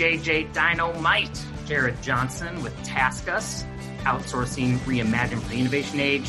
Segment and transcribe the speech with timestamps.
[0.00, 3.66] This is JJ Dynamite, Jared Johnson with TaskUs,
[4.04, 6.26] outsourcing reimagined for the innovation age.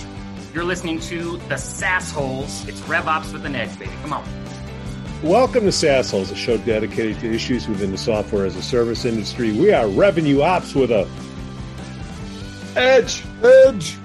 [0.53, 2.67] You're listening to the SaaS Holes.
[2.67, 3.91] It's RevOps with an edge, baby.
[4.01, 4.25] Come on.
[5.23, 9.05] Welcome to SaaS Holes, a show dedicated to issues within the software as a service
[9.05, 9.53] industry.
[9.53, 11.07] We are revenue ops with a
[12.75, 13.23] edge.
[13.41, 13.97] Edge.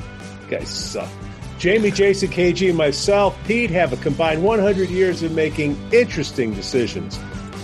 [0.45, 1.11] You guys suck.
[1.59, 7.19] Jamie, Jason, KG, and myself, Pete, have a combined 100 years of making interesting decisions.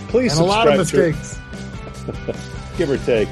[0.08, 1.36] Please and a lot of subscribe mistakes.
[1.36, 1.41] to
[2.76, 3.28] give or take.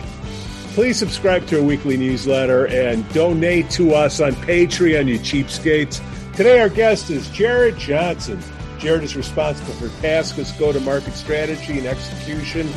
[0.75, 6.01] Please subscribe to our weekly newsletter and donate to us on Patreon, you cheapskates.
[6.37, 8.41] Today, our guest is Jared Johnson.
[8.79, 12.69] Jared is responsible for TaskUs go-to-market strategy and execution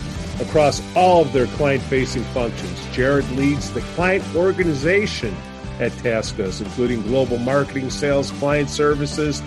[0.42, 2.84] across all of their client-facing functions.
[2.94, 5.34] Jared leads the client organization
[5.80, 9.42] at TaskUs, including global marketing, sales, client services,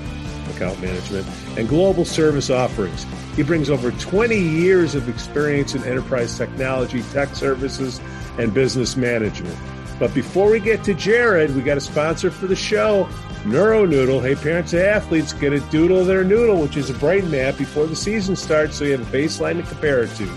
[0.55, 1.27] account management,
[1.59, 3.05] and global service offerings.
[3.37, 8.01] He brings over 20 years of experience in enterprise technology, tech services,
[8.39, 9.57] and business management.
[9.99, 13.05] But before we get to Jared, we got a sponsor for the show,
[13.45, 14.23] NeuroNoodle.
[14.23, 17.59] Hey, parents of athletes, get a doodle of their noodle, which is a brain map
[17.59, 20.29] before the season starts so you have a baseline to compare it to.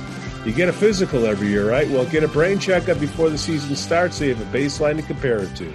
[0.45, 1.89] You get a physical every year, right?
[1.89, 5.03] Well, get a brain checkup before the season starts so you have a baseline to
[5.03, 5.71] compare it to.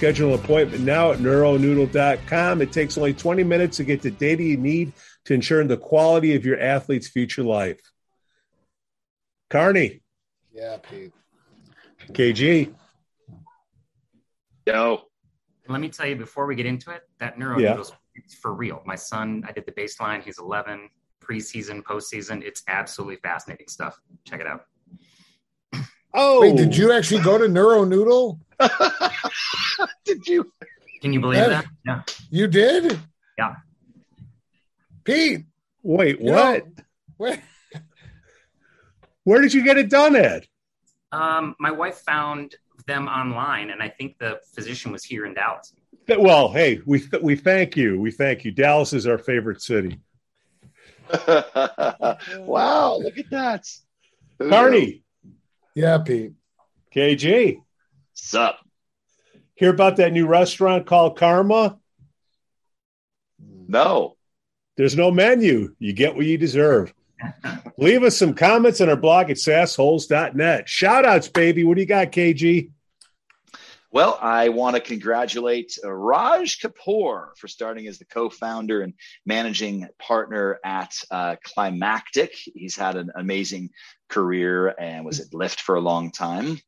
[0.00, 2.62] Schedule an appointment now at neuronoodle.com.
[2.62, 4.94] It takes only 20 minutes to get the data you need
[5.26, 7.82] to ensure the quality of your athlete's future life.
[9.50, 10.00] Carney,
[10.54, 11.12] Yeah, Pete.
[12.12, 12.72] KG,
[14.66, 15.02] Yo.
[15.68, 17.72] Let me tell you before we get into it, that neuro Yeah.
[17.72, 18.82] noodles it's for real.
[18.86, 20.22] My son, I did the baseline.
[20.22, 20.88] He's 11,
[21.22, 22.42] preseason, postseason.
[22.42, 24.00] It's absolutely fascinating stuff.
[24.24, 24.64] Check it out.
[26.14, 28.40] Oh, Wait, did you actually go to Neuro Noodle?
[30.04, 30.52] Did you?
[31.00, 31.48] Can you believe Yeah.
[31.48, 31.64] that?
[31.86, 32.02] Yeah.
[32.30, 32.98] You did?
[33.38, 33.54] Yeah.
[35.04, 35.44] Pete,
[35.82, 36.66] Wait, what?
[36.66, 36.72] know,
[37.18, 37.40] wait.
[39.24, 40.46] Where did you get it done at?
[41.12, 42.54] Um, my wife found
[42.86, 45.72] them online, and I think the physician was here in Dallas.
[46.08, 47.98] Well, hey, we th- we thank you.
[48.00, 48.50] We thank you.
[48.50, 50.00] Dallas is our favorite city.
[52.38, 53.64] wow, look at that.
[54.38, 54.48] Who?
[54.50, 55.02] Carney,
[55.74, 56.32] Yeah, Pete.
[56.94, 57.58] KG,
[58.22, 58.58] Sup?
[59.60, 61.78] hear about that new restaurant called Karma?
[63.68, 64.16] No.
[64.76, 65.74] There's no menu.
[65.78, 66.94] You get what you deserve.
[67.76, 70.66] Leave us some comments on our blog at sassholes.net.
[70.66, 71.64] Shout outs, baby.
[71.64, 72.70] What do you got, KG?
[73.92, 78.94] Well, I want to congratulate uh, Raj Kapoor for starting as the co-founder and
[79.26, 82.32] managing partner at uh, Climactic.
[82.54, 83.70] He's had an amazing
[84.08, 86.60] career and was at Lyft for a long time.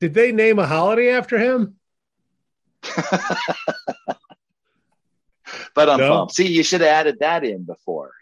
[0.00, 1.76] Did they name a holiday after him?
[5.74, 6.08] but I'm No.
[6.10, 6.34] pumped.
[6.34, 8.12] See, you should have added that in before.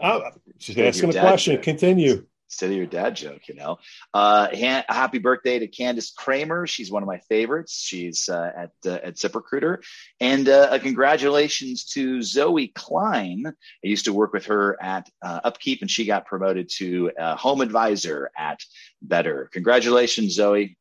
[0.00, 1.54] Uh, just asking a question.
[1.56, 1.62] joke.
[1.62, 2.26] Continue.
[2.48, 3.76] instead of your dad joke, you know.
[4.14, 6.66] Uh, ha- happy birthday to Candace Kramer.
[6.66, 7.80] She's one of my favorites.
[7.82, 9.82] She's uh, at uh, at ZipRecruiter,
[10.20, 13.44] and uh, a congratulations to Zoe Klein.
[13.46, 13.52] I
[13.82, 17.60] used to work with her at uh, Upkeep, and she got promoted to uh, Home
[17.62, 18.60] Advisor at
[19.02, 19.48] Better.
[19.52, 20.76] Congratulations, Zoe.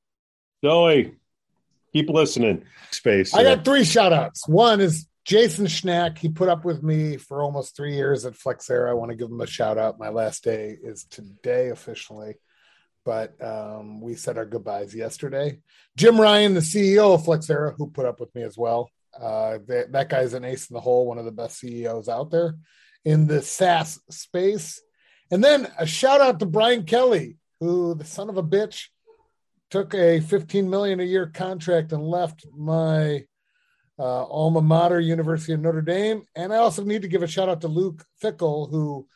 [0.66, 1.14] Zoe,
[1.94, 2.64] keep listening.
[2.90, 3.36] Space.
[3.36, 4.48] I got three shout outs.
[4.48, 6.18] One is Jason Schnack.
[6.18, 8.90] He put up with me for almost three years at Flexera.
[8.90, 10.00] I want to give him a shout out.
[10.00, 12.38] My last day is today officially,
[13.04, 15.60] but um, we said our goodbyes yesterday.
[15.96, 18.90] Jim Ryan, the CEO of Flexera, who put up with me as well.
[19.16, 22.32] Uh, that, that guy's an ace in the hole, one of the best CEOs out
[22.32, 22.56] there
[23.04, 24.82] in the SaaS space.
[25.30, 28.88] And then a shout out to Brian Kelly, who the son of a bitch
[29.70, 33.24] took a 15 million a year contract and left my
[33.98, 36.24] uh, alma mater, University of Notre Dame.
[36.36, 39.08] And I also need to give a shout out to Luke Fickell, who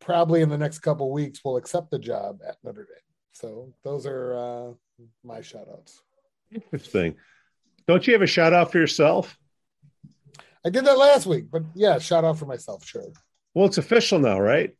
[0.00, 3.02] probably in the next couple of weeks will accept the job at Notre Dame.
[3.32, 6.02] So those are uh, my shout outs.
[6.50, 7.16] Interesting.
[7.86, 9.36] Don't you have a shout out for yourself?
[10.64, 13.12] I did that last week, but yeah, shout out for myself, sure.
[13.54, 14.74] Well, it's official now, right?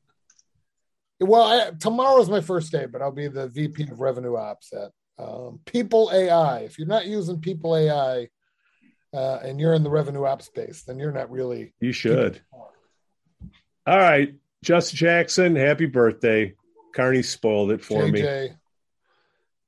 [1.20, 4.93] Well, I, tomorrow's my first day, but I'll be the VP of Revenue Ops at
[5.19, 6.61] um, People AI.
[6.61, 8.29] If you're not using People AI
[9.12, 11.75] uh, and you're in the revenue app space, then you're not really.
[11.81, 12.41] You should.
[13.87, 14.35] All right.
[14.62, 16.55] Justin Jackson, happy birthday.
[16.94, 18.20] Carney spoiled it for me.
[18.23, 18.56] JJ.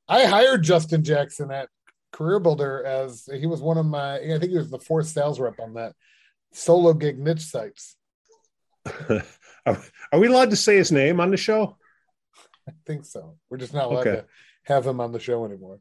[0.09, 1.69] I hired Justin Jackson at
[2.13, 5.39] Career Builder as he was one of my, I think he was the fourth sales
[5.39, 5.95] rep on that
[6.53, 7.97] solo gig niche sites.
[9.09, 9.23] are,
[10.13, 11.77] are we allowed to say his name on the show?
[12.69, 13.37] I think so.
[13.49, 14.17] We're just not allowed Okay.
[14.17, 14.25] to
[14.65, 15.81] have him on the show anymore.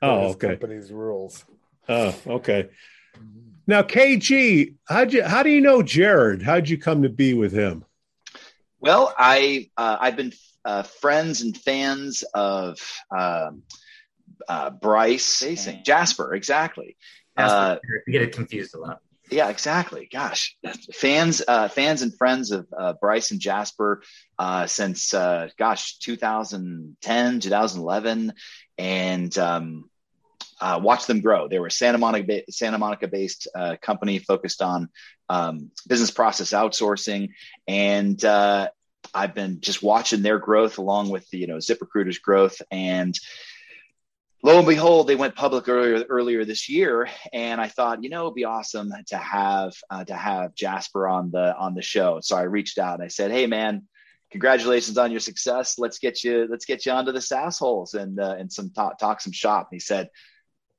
[0.00, 0.48] Oh, His okay.
[0.48, 1.44] Company's rules.
[1.88, 2.68] Oh, okay.
[3.66, 6.42] Now, KG, how'd you, how do you know Jared?
[6.42, 7.84] How'd you come to be with him?
[8.78, 10.32] Well, I uh, I've been
[10.64, 12.78] uh, friends and fans of
[13.16, 13.62] um,
[14.48, 15.82] uh, Bryce Basing.
[15.84, 16.96] Jaspar, exactly.
[17.38, 19.00] Jaspar, uh, you get it confused a lot.
[19.30, 20.08] Yeah, exactly.
[20.10, 20.56] Gosh,
[20.92, 24.02] fans, uh, fans and friends of uh, Bryce and Jaspar
[24.38, 28.32] uh, since uh, gosh 2010, 2011,
[28.78, 29.90] and um,
[30.60, 31.48] uh, watch them grow.
[31.48, 34.88] They were Santa Monica Santa Monica based uh, company focused on
[35.28, 37.30] um, business process outsourcing,
[37.66, 43.18] and I've been just watching their growth along with the you know ZipRecruiter's growth and
[44.42, 48.24] lo and behold, they went public earlier earlier this year, and I thought, you know,
[48.24, 52.20] it'd be awesome to have uh, to have Jaspar on the on the show.
[52.20, 53.82] So I reached out and I said, hey, man,
[54.30, 55.78] congratulations on your success.
[55.78, 59.20] Let's get you let's get you onto the SaaSholes and uh, and some talk talk
[59.20, 59.68] some shop.
[59.70, 60.10] And he said,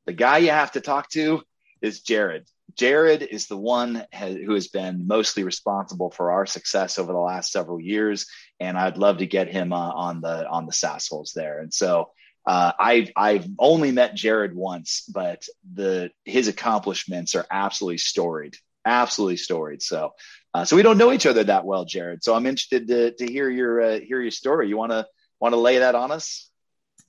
[0.05, 1.41] the guy you have to talk to
[1.81, 2.45] is Jared.
[2.75, 7.51] Jared is the one who has been mostly responsible for our success over the last
[7.51, 8.27] several years,
[8.59, 11.59] and I'd love to get him uh, on the on the SaaSholes there.
[11.59, 12.11] And so
[12.47, 18.55] uh, I've I've only met Jared once, but the his accomplishments are absolutely storied,
[18.85, 19.81] absolutely storied.
[19.81, 20.13] So,
[20.53, 22.23] uh, so we don't know each other that well, Jared.
[22.23, 24.69] So I'm interested to to hear your uh, hear your story.
[24.69, 25.05] You want to
[25.41, 26.49] want to lay that on us?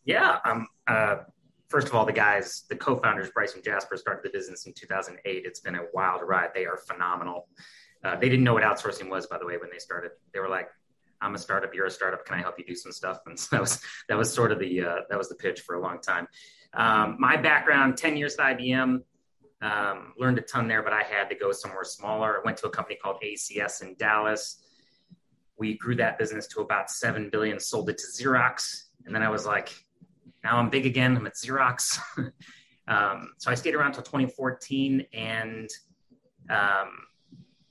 [0.04, 0.38] Yeah.
[0.44, 0.66] Um.
[0.88, 1.18] Uh,
[1.68, 5.44] first of all, the guys, the co-founders, Bryce and Jaspar, started the business in 2008.
[5.46, 6.50] It's been a wild ride.
[6.52, 7.46] They are phenomenal.
[8.02, 10.12] Uh, they didn't know what outsourcing was, by the way, when they started.
[10.32, 10.68] They were like,
[11.20, 12.24] I'm a startup, you're a startup.
[12.24, 13.20] Can I help you do some stuff?
[13.26, 15.74] And so that was that was sort of the uh, that was the pitch for
[15.74, 16.28] a long time.
[16.74, 19.02] Um, my background: 10 years at IBM.
[19.60, 22.38] Um, learned a ton there, but I had to go somewhere smaller.
[22.38, 24.62] I went to a company called ACS in Dallas.
[25.56, 29.28] We grew that business to about seven billion, sold it to Xerox, and then I
[29.28, 29.74] was like,
[30.44, 31.16] now I'm big again.
[31.16, 31.98] I'm at Xerox.
[32.88, 35.68] um, so I stayed around until 2014, and
[36.48, 36.90] um,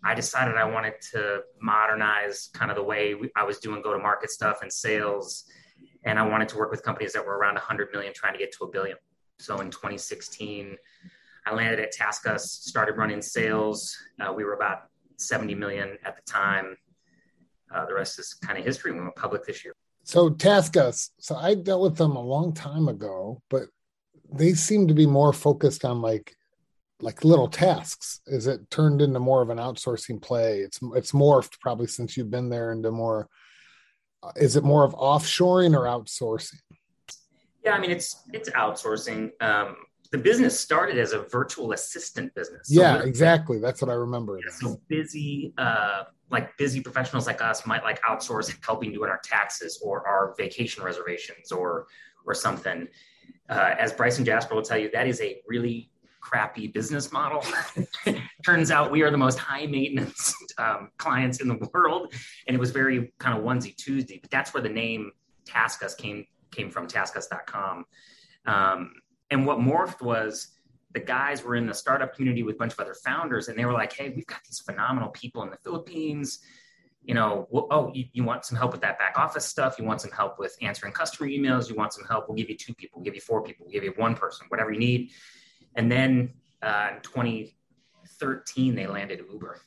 [0.07, 3.99] I decided I wanted to modernize kind of the way I was doing go to
[3.99, 5.43] market stuff and sales.
[6.05, 8.53] And I wanted to work with companies that were around 100 million trying to get
[8.53, 8.95] to a billion.
[9.39, 10.77] So in 2016,
[11.45, 13.97] I landed at TaskUs, started running sales.
[14.17, 14.83] Uh, we were about
[15.17, 16.77] 70 million at the time.
[17.69, 18.93] Uh, the rest is kind of history.
[18.93, 19.73] We went public this year.
[20.05, 21.09] So TaskUs.
[21.19, 23.63] So I dealt with them a long time ago, but
[24.31, 26.36] they seem to be more focused on like
[27.01, 28.21] like little tasks.
[28.27, 30.59] Is it turned into more of an outsourcing play?
[30.59, 33.29] It's it's morphed probably since you've been there into more
[34.23, 36.59] uh, is it more of offshoring or outsourcing?
[37.63, 39.31] Yeah i mean it's it's outsourcing.
[39.41, 39.75] Um,
[40.11, 42.69] the business started as a virtual assistant business.
[42.69, 43.59] So yeah exactly.
[43.59, 48.01] That's what i remember yeah, so busy uh, like busy professionals like us might like
[48.01, 51.87] outsource helping doing our taxes or our vacation reservations or
[52.25, 52.87] or something.
[53.49, 55.91] Uh, as bryce and jaspar will tell you that is a really
[56.27, 57.41] crappy business model.
[58.45, 62.13] Turns out we are the most high maintenance um, clients in the world,
[62.47, 64.19] and it was very kind of onesie Tuesday.
[64.21, 65.11] But that's where the name
[65.45, 67.85] TaskUs came came from, TaskUs.com.
[68.45, 68.91] Um,
[69.31, 70.49] and what morphed was
[70.91, 73.63] the guys were in the startup community with a bunch of other founders, and they
[73.63, 76.39] were like, "Hey, we've got these phenomenal people in the Philippines."
[77.03, 79.79] you know, oh, you, you, want some help with that back office stuff.
[79.79, 81.69] You want some help with answering customer emails.
[81.69, 82.27] You want some help.
[82.27, 84.45] We'll give you two people, we'll give you four people, we'll give you one person,
[84.49, 85.11] whatever you need.
[85.77, 89.59] And then uh, in 2013, they landed Uber.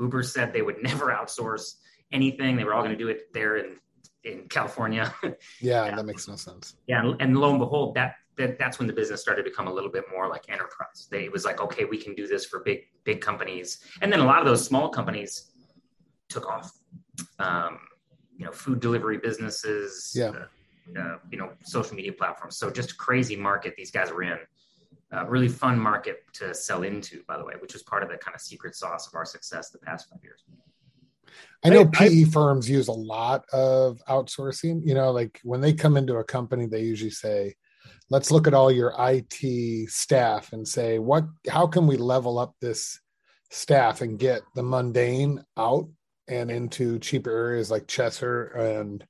[0.00, 1.74] Uber said they would never outsource
[2.10, 2.56] anything.
[2.56, 3.76] They were all going to do it there in,
[4.24, 5.14] in California.
[5.22, 5.30] yeah,
[5.60, 6.74] yeah, that makes no sense.
[6.86, 9.68] Yeah, and, and lo and behold, that, that that's when the business started to become
[9.68, 11.06] a little bit more like enterprise.
[11.10, 14.20] They it was like, okay, we can do this for big big companies, and then
[14.20, 15.50] a lot of those small companies
[16.30, 16.72] took off.
[17.38, 17.78] Um,
[18.38, 20.12] you know, food delivery businesses.
[20.16, 20.30] Yeah.
[20.30, 20.46] Uh,
[20.98, 22.56] uh, you know, social media platforms.
[22.56, 24.36] So just crazy market these guys are in
[25.12, 28.16] a really fun market to sell into, by the way, which is part of the
[28.16, 30.44] kind of secret sauce of our success the past five years.
[31.64, 34.80] I know I, PE I, firms use a lot of outsourcing.
[34.84, 37.54] You know, like when they come into a company, they usually say,
[38.10, 42.54] let's look at all your IT staff and say, what, how can we level up
[42.60, 42.98] this
[43.50, 45.88] staff and get the mundane out
[46.28, 49.04] and into cheaper areas like Cheshire and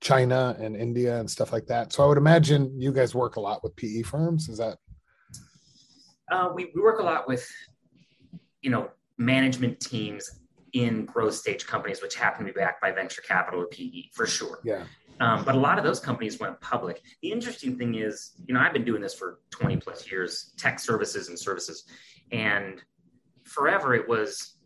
[0.00, 1.92] China and India and stuff like that.
[1.92, 4.48] So I would imagine you guys work a lot with PE firms.
[4.48, 4.78] Is that
[6.30, 7.46] uh, we, we work a lot with,
[8.62, 10.40] you know, management teams
[10.72, 14.26] in growth stage companies, which happen to be backed by venture capital or PE for
[14.26, 14.58] sure.
[14.64, 14.84] Yeah.
[15.20, 17.02] Um, but a lot of those companies went public.
[17.22, 20.80] The interesting thing is, you know, I've been doing this for 20 plus years, tech
[20.80, 21.84] services and services.
[22.32, 22.82] And
[23.44, 24.56] forever it was,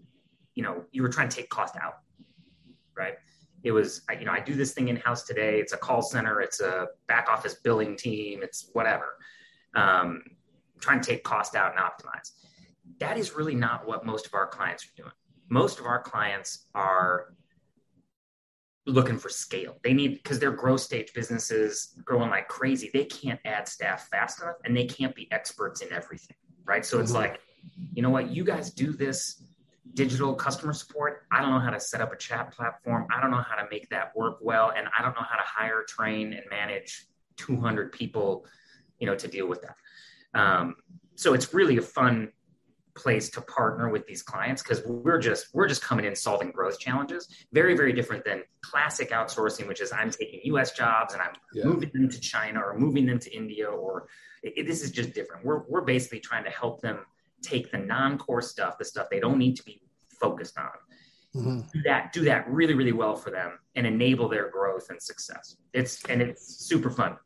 [0.55, 1.99] you know, you were trying to take cost out,
[2.97, 3.15] right?
[3.63, 5.61] It was, you know, I do this thing in house today.
[5.61, 9.17] It's a call center, it's a back office billing team, it's whatever.
[9.75, 10.23] Um,
[10.81, 12.33] trying to take cost out and optimize.
[12.99, 15.13] That is really not what most of our clients are doing.
[15.49, 17.35] Most of our clients are
[18.87, 19.79] looking for scale.
[19.83, 22.91] They need because they're growth stage businesses growing like crazy.
[22.93, 26.85] They can't add staff fast enough, and they can't be experts in everything, right?
[26.85, 27.21] So it's mm-hmm.
[27.21, 27.41] like,
[27.93, 29.43] you know what, you guys do this
[29.95, 31.27] digital customer support.
[31.31, 33.07] I don't know how to set up a chat platform.
[33.15, 35.45] I don't know how to make that work well, and I don't know how to
[35.45, 37.07] hire, train, and manage
[37.37, 38.47] 200 people,
[38.99, 39.77] you know, to deal with that.
[40.35, 40.77] Um,
[41.15, 42.31] so it's really a fun
[42.99, 46.79] place to partner with these clients because we're just we're just coming in solving growth
[46.81, 51.33] challenges very very different than classic outsourcing which is i'm taking us jobs and i'm
[51.55, 51.65] yeah.
[51.65, 54.09] moving them to china or moving them to india or
[54.43, 56.99] it, this is just different we're, we're basically trying to help them
[57.41, 59.81] take the non-core stuff the stuff they don't need to be
[60.21, 61.61] focused on mm-hmm.
[61.73, 65.57] do that do that really really well for them and enable their growth and success
[65.73, 67.17] it's and it's super fun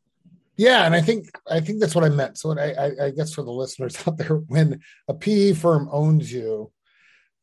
[0.57, 2.39] yeah, and I think I think that's what I meant.
[2.39, 6.33] So I, I, I guess for the listeners out there, when a PE firm owns
[6.33, 6.71] you,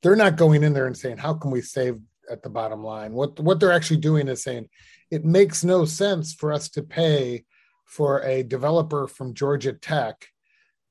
[0.02, 2.00] they're not going in there and saying, "How can we save
[2.30, 4.70] at the bottom line?" What what they're actually doing is saying,
[5.10, 7.46] "It makes no sense for us to pay
[7.86, 10.28] for a developer from Georgia Tech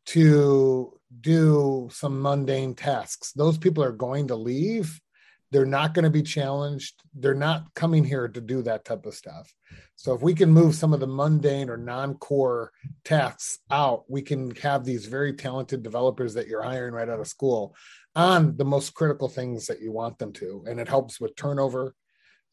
[0.06, 3.32] to do some mundane tasks.
[3.32, 5.00] Those people are going to leave."
[5.50, 7.02] They're not going to be challenged.
[7.14, 9.52] They're not coming here to do that type of stuff.
[9.96, 12.70] So if we can move some of the mundane or non-core
[13.04, 17.26] tasks out, we can have these very talented developers that you're hiring right out of
[17.26, 17.74] school
[18.14, 20.64] on the most critical things that you want them to.
[20.68, 21.94] And it helps with turnover.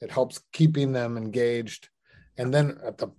[0.02, 1.90] It helps keeping them engaged.
[2.38, 3.10] And then at the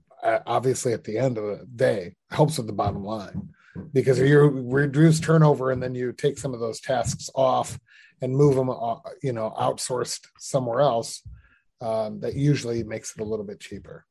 [0.47, 3.51] obviously at the end of the day, helps with the bottom line
[3.93, 7.79] because you reduce turnover and then you take some of those tasks off
[8.23, 11.23] and move them, uh, you know, outsourced somewhere else.
[11.83, 14.07] Um, that usually makes it a little bit cheaper.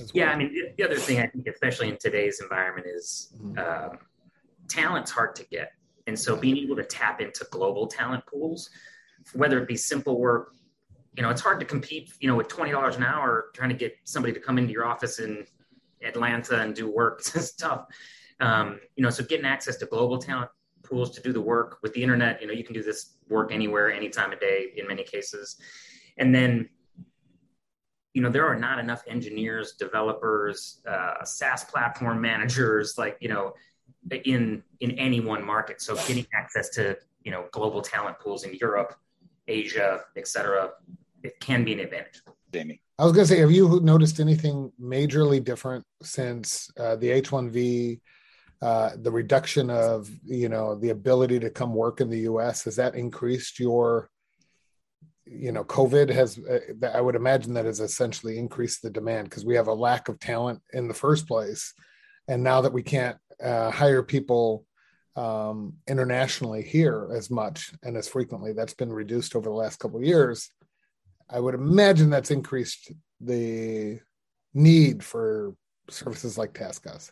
[0.00, 0.08] Well.
[0.12, 3.58] Yeah, I mean, the other thing I think, especially in today's environment, is mm-hmm.
[3.58, 3.98] um,
[4.68, 5.70] talent's hard to get,
[6.08, 8.70] and so being able to tap into global talent pools,
[9.34, 10.54] whether it be simple work,
[11.16, 13.76] you know, it's hard to compete, you know, with twenty dollars an hour trying to
[13.76, 15.44] get somebody to come into your office in
[16.02, 17.22] Atlanta and do work.
[17.34, 17.86] It's tough.
[18.40, 20.50] Um, you know, so getting access to global talent
[20.88, 23.52] pools to do the work with the internet, you know, you can do this work
[23.52, 25.56] anywhere, any time of day in many cases.
[26.16, 26.68] And then,
[28.14, 33.54] you know, there are not enough engineers, developers, uh, SaaS platform managers, like, you know,
[34.24, 35.80] in in any one market.
[35.80, 38.94] So getting access to, you know, global talent pools in Europe,
[39.46, 40.70] Asia, et cetera,
[41.22, 42.22] it can be an advantage.
[42.52, 42.80] Jamie.
[42.98, 48.00] I was going to say, have you noticed anything majorly different since uh, the H1B
[48.60, 52.64] uh, the reduction of you know the ability to come work in the U.S.
[52.64, 54.10] has that increased your
[55.24, 59.44] you know COVID has uh, I would imagine that has essentially increased the demand because
[59.44, 61.72] we have a lack of talent in the first place,
[62.26, 64.64] and now that we can't uh, hire people
[65.14, 69.98] um, internationally here as much and as frequently, that's been reduced over the last couple
[69.98, 70.50] of years.
[71.30, 74.00] I would imagine that's increased the
[74.54, 75.54] need for
[75.90, 77.10] services like TaskUs.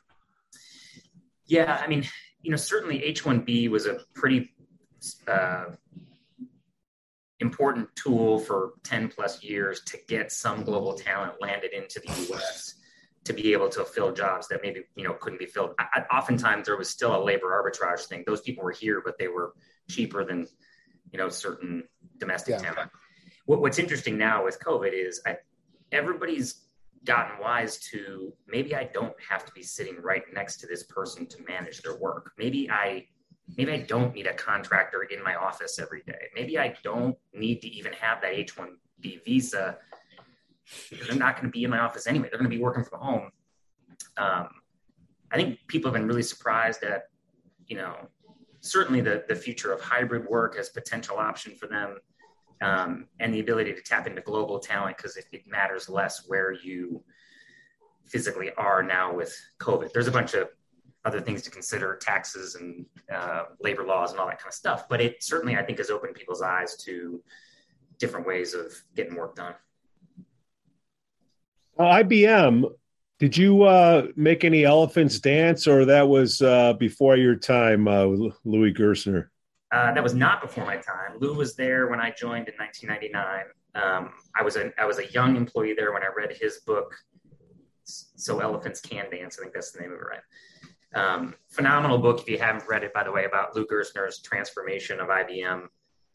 [1.46, 2.04] Yeah, I mean,
[2.42, 4.52] you know, certainly H1B was a pretty
[5.28, 5.66] uh,
[7.40, 12.74] important tool for 10 plus years to get some global talent landed into the US
[13.24, 15.74] to be able to fill jobs that maybe, you know, couldn't be filled.
[15.78, 18.22] I, oftentimes there was still a labor arbitrage thing.
[18.26, 19.52] Those people were here, but they were
[19.90, 20.46] cheaper than,
[21.12, 21.84] you know, certain
[22.18, 22.70] domestic yeah.
[22.70, 22.90] talent.
[23.46, 25.38] What, what's interesting now with COVID is I,
[25.90, 26.65] everybody's
[27.06, 31.26] gotten wise to maybe I don't have to be sitting right next to this person
[31.26, 32.32] to manage their work.
[32.36, 33.06] Maybe I
[33.56, 36.28] maybe I don't need a contractor in my office every day.
[36.34, 39.78] Maybe I don't need to even have that H1B visa
[40.90, 42.28] they're not going to be in my office anyway.
[42.30, 43.30] They're going to be working from home.
[44.16, 44.48] Um,
[45.30, 47.04] I think people have been really surprised at,
[47.66, 48.08] you know,
[48.60, 51.98] certainly the, the future of hybrid work as potential option for them
[52.62, 56.52] um, and the ability to tap into global talent because it, it, matters less where
[56.52, 57.02] you
[58.06, 59.92] physically are now with COVID.
[59.92, 60.48] There's a bunch of
[61.04, 64.88] other things to consider, taxes and uh, labor laws and all that kind of stuff.
[64.88, 67.22] But it certainly, I think, has opened people's eyes to
[67.98, 69.54] different ways of getting work done.
[71.78, 72.64] Uh, IBM,
[73.18, 78.04] did you uh, make any elephants dance, or that was uh, before your time, uh,
[78.44, 79.28] Louis Gerstner?
[79.76, 81.18] Uh, that was not before my time.
[81.21, 83.45] Lou was there when I joined in 1999.
[83.75, 86.97] Um, I was a I was a young employee there when I read his book.
[87.85, 89.38] So elephants can dance.
[89.38, 90.25] I think that's the name of it, right?
[90.95, 94.99] Um, phenomenal book if you haven't read it, by the way, about Lou Gerstner's transformation
[94.99, 95.66] of IBM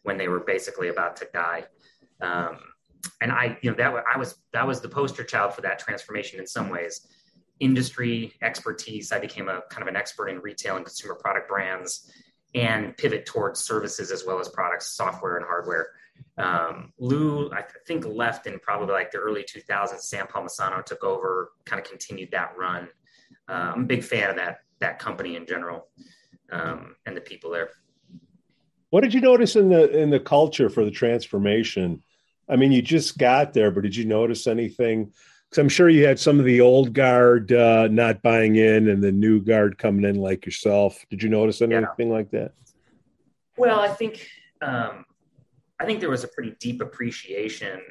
[0.02, 1.66] when they were basically about to die.
[2.20, 2.58] Um,
[3.22, 6.40] and I, you know, that I was that was the poster child for that transformation
[6.40, 7.06] in some ways.
[7.60, 9.12] Industry expertise.
[9.12, 12.12] I became a kind of an expert in retail and consumer product brands
[12.54, 15.90] and pivot towards services as well as products, software and hardware.
[16.38, 20.02] Um, Lou, I think, left in probably like the early 2000s.
[20.02, 22.88] Sam Palmisano took over, kind of continued that run.
[23.48, 25.88] Uh, I'm a big fan of that that company in general
[26.52, 27.70] um, and the people there.
[28.90, 32.04] What did you notice in the in the culture for the transformation?
[32.50, 35.14] I mean, you just got there, but did you notice anything?
[35.52, 39.04] Because I'm sure you had some of the old guard uh, not buying in, and
[39.04, 41.06] the new guard coming in, like yourself.
[41.10, 42.14] Did you notice anything yeah.
[42.14, 42.54] like that?
[43.58, 44.26] Well, I think
[44.62, 45.04] um,
[45.78, 47.82] I think there was a pretty deep appreciation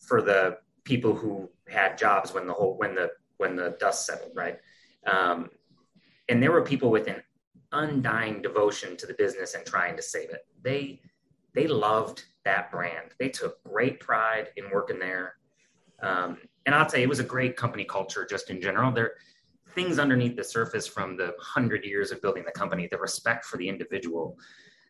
[0.00, 4.32] for the people who had jobs when the whole when the when the dust settled,
[4.34, 4.58] right?
[5.06, 5.50] Um,
[6.28, 7.22] and there were people with an
[7.70, 10.46] undying devotion to the business and trying to save it.
[10.62, 11.00] They
[11.54, 13.12] they loved that brand.
[13.20, 15.36] They took great pride in working there.
[16.04, 18.92] Um, and I'll tell you, it was a great company culture just in general.
[18.92, 19.14] There
[19.74, 23.56] things underneath the surface from the hundred years of building the company, the respect for
[23.56, 24.38] the individual.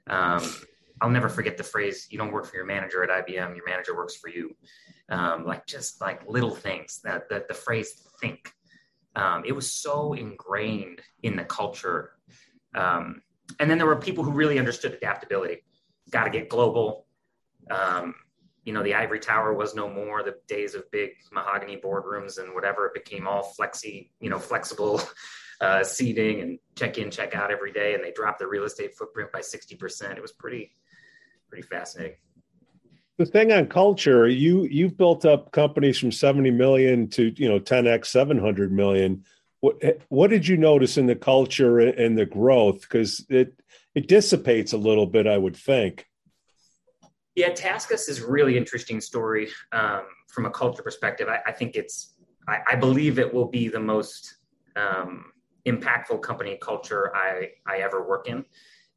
[0.07, 0.43] Um,
[1.01, 3.97] I'll never forget the phrase, you don't work for your manager at IBM, your manager
[3.97, 4.55] works for you.
[5.09, 8.53] Um, like just like little things that, that the phrase think
[9.17, 12.13] um, it was so ingrained in the culture.
[12.75, 13.23] Um,
[13.61, 15.65] and then there were people who really understood adaptability.
[16.11, 17.07] Got to get global.
[17.71, 18.15] Um,
[18.65, 20.23] you know, the ivory tower was no more.
[20.23, 22.87] The days of big mahogany boardrooms and whatever.
[22.87, 25.03] It became all flexi, you know, flexible
[25.61, 27.95] uh, seating and check in, check out every day.
[27.95, 30.19] And they dropped the real estate footprint by sixty percent.
[30.19, 30.75] It was pretty,
[31.49, 32.17] pretty fascinating
[33.19, 37.61] the thing on culture you you've built up companies from 70 million to you know
[37.61, 39.25] 10x 700 million
[39.61, 39.77] what
[40.09, 43.55] what did you notice in the culture and the growth because it
[43.95, 46.07] it dissipates a little bit i would think
[47.35, 52.15] yeah taskus is really interesting story um, from a culture perspective i, I think it's
[52.47, 54.35] I, I, believe it will be the most
[54.77, 55.33] um,
[55.67, 58.45] impactful company culture i i ever work in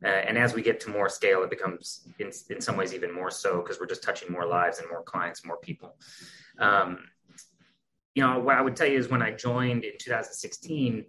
[0.04, 3.14] uh, and as we get to more scale, it becomes in, in some ways even
[3.14, 5.96] more so because we're just touching more lives and more clients, more people.
[6.60, 7.00] Um,
[8.14, 11.06] you know, what I would tell you is when I joined in 2016,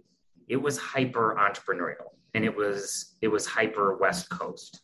[0.47, 4.81] it was hyper entrepreneurial and it was it was hyper West Coast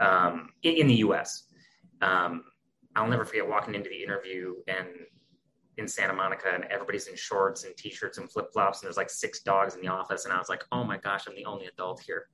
[0.00, 1.43] um, in, in, the U.S.
[2.04, 2.44] Um,
[2.94, 4.86] I'll never forget walking into the interview and
[5.76, 9.40] in Santa Monica and everybody's in shorts and t-shirts and flip-flops and there's like six
[9.40, 12.00] dogs in the office and I was like, oh my gosh, I'm the only adult
[12.06, 12.28] here.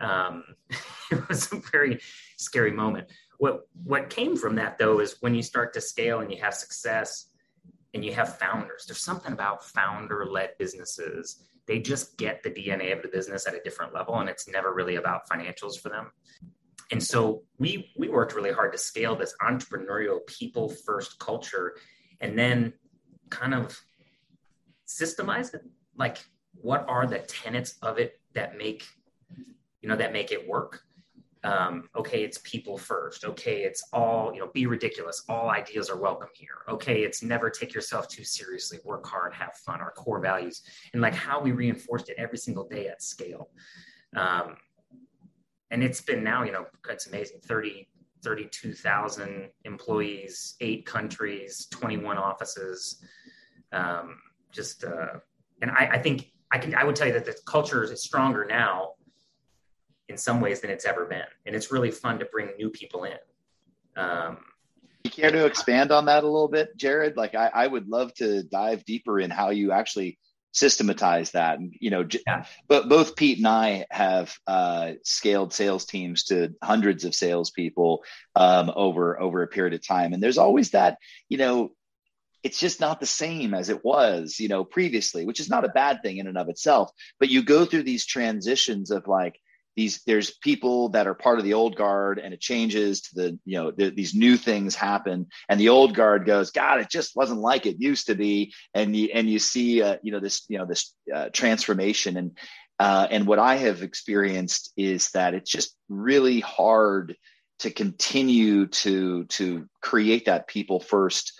[0.00, 0.44] Um,
[1.10, 2.00] it was a very
[2.38, 3.08] scary moment.
[3.38, 6.54] What what came from that though is when you start to scale and you have
[6.54, 7.30] success
[7.94, 8.84] and you have founders.
[8.86, 11.42] There's something about founder-led businesses.
[11.66, 14.72] They just get the DNA of the business at a different level, and it's never
[14.72, 16.12] really about financials for them.
[16.92, 21.76] And so we we worked really hard to scale this entrepreneurial people first culture,
[22.20, 22.72] and then
[23.30, 23.78] kind of
[24.86, 25.62] systemize it.
[25.96, 26.18] Like,
[26.54, 28.84] what are the tenets of it that make
[29.80, 30.82] you know, that make it work.
[31.42, 33.24] Um, okay, it's people first.
[33.24, 35.24] Okay, it's all, you know, be ridiculous.
[35.26, 36.58] All ideas are welcome here.
[36.68, 40.62] Okay, it's never take yourself too seriously, work hard, have fun, our core values.
[40.92, 43.48] And like how we reinforced it every single day at scale.
[44.14, 44.56] Um,
[45.70, 47.88] and it's been now, you know, it's amazing 30,
[48.22, 53.02] 32,000 employees, eight countries, 21 offices.
[53.72, 54.18] Um,
[54.52, 55.18] just, uh,
[55.62, 58.44] and I, I think I can, I would tell you that the culture is stronger
[58.44, 58.92] now
[60.08, 61.22] in some ways than it's ever been.
[61.46, 63.18] And it's really fun to bring new people in.
[63.96, 64.38] Um,
[65.04, 67.16] you care to expand on that a little bit, Jared?
[67.16, 70.18] Like, I, I would love to dive deeper in how you actually
[70.52, 71.58] systematize that.
[71.58, 72.44] And, you know, yeah.
[72.68, 78.02] but both Pete and I have uh, scaled sales teams to hundreds of salespeople
[78.34, 80.12] um, over, over a period of time.
[80.12, 81.70] And there's always that, you know,
[82.42, 85.68] it's just not the same as it was, you know, previously, which is not a
[85.68, 86.90] bad thing in and of itself.
[87.18, 89.38] But you go through these transitions of like,
[89.80, 93.38] these there's people that are part of the old guard and it changes to the
[93.46, 95.26] you know the, these new things happen.
[95.48, 98.52] And the old guard goes god it just wasn't like it used to be.
[98.74, 102.18] And you and you see uh, you know this you know this uh, transformation.
[102.18, 102.38] And
[102.78, 107.16] uh, and what i have experienced is that it's just really hard
[107.60, 111.32] to continue to to create that people first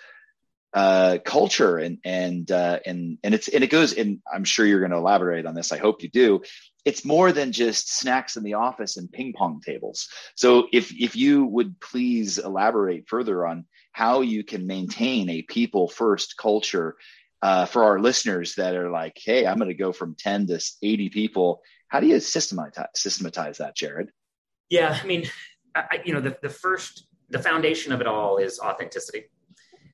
[0.72, 1.76] uh, culture.
[1.76, 5.05] And and uh, and and it's and it goes and I'm sure you're going to
[5.05, 5.72] elaborate on this.
[5.72, 6.42] I hope you do
[6.85, 10.09] it's more than just snacks in the office and ping pong tables.
[10.35, 15.88] So if if you would please elaborate further on how you can maintain a people
[15.88, 16.97] first culture
[17.43, 20.61] uh, for our listeners that are like, hey, I'm going to go from 10 to
[20.83, 21.62] 80 people.
[21.88, 24.11] How do you systematize systematize that, Jared?
[24.69, 25.25] Yeah, I mean,
[25.75, 29.25] I, you know, the, the first the foundation of it all is authenticity.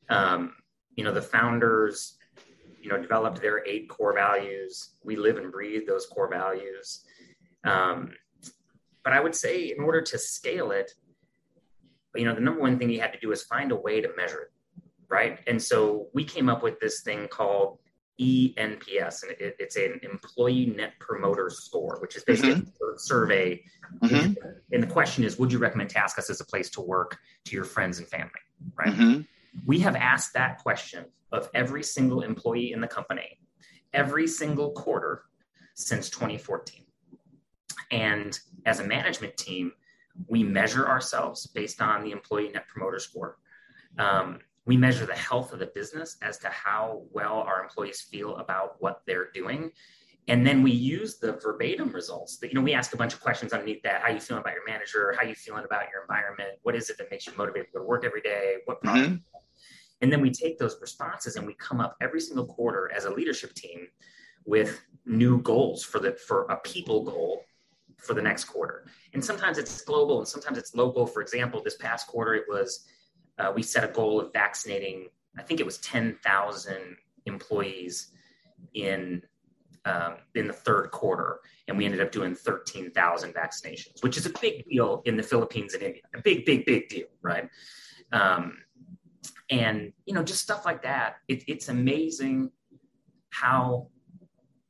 [0.08, 0.54] Um,
[0.94, 2.15] you know, the founders
[2.86, 4.90] you know, developed their eight core values.
[5.02, 7.02] We live and breathe those core values.
[7.64, 8.12] Um,
[9.02, 10.92] but I would say in order to scale it,
[12.14, 14.08] you know, the number one thing you had to do is find a way to
[14.16, 14.52] measure it,
[15.08, 15.40] right?
[15.48, 17.80] And so we came up with this thing called
[18.20, 22.94] ENPS, and it, it's an employee net promoter score, which is basically mm-hmm.
[22.94, 23.64] a survey.
[24.00, 24.32] Mm-hmm.
[24.70, 27.64] And the question is, would you recommend TaskUs as a place to work to your
[27.64, 28.30] friends and family?
[28.78, 28.94] Right.
[28.94, 29.22] Mm-hmm.
[29.66, 33.38] We have asked that question of every single employee in the company
[33.96, 35.22] every single quarter
[35.74, 36.84] since 2014.
[37.90, 39.72] And as a management team,
[40.28, 43.38] we measure ourselves based on the employee net promoter score.
[43.98, 48.36] Um, we measure the health of the business as to how well our employees feel
[48.36, 49.70] about what they're doing.
[50.28, 53.20] And then we use the verbatim results that, you know, we ask a bunch of
[53.20, 54.02] questions underneath that.
[54.02, 55.14] How you feeling about your manager?
[55.16, 56.58] How you feeling about your environment?
[56.62, 58.56] What is it that makes you motivated to go to work every day?
[58.64, 59.04] What problem?
[59.04, 59.38] Mm-hmm.
[60.00, 63.10] And then we take those responses and we come up every single quarter as a
[63.10, 63.88] leadership team
[64.44, 67.42] with new goals for the for a people goal
[67.96, 68.86] for the next quarter.
[69.14, 71.06] And sometimes it's global and sometimes it's local.
[71.06, 72.86] For example, this past quarter it was
[73.38, 78.12] uh, we set a goal of vaccinating, I think it was 10,000 employees
[78.74, 79.22] in
[79.84, 84.32] um, in the third quarter, and we ended up doing 13,000 vaccinations, which is a
[84.40, 86.02] big deal in the Philippines and India.
[86.12, 87.48] A big, big, big deal, right?
[88.10, 88.58] Um,
[89.50, 91.16] and you know, just stuff like that.
[91.28, 92.50] It, it's amazing
[93.30, 93.88] how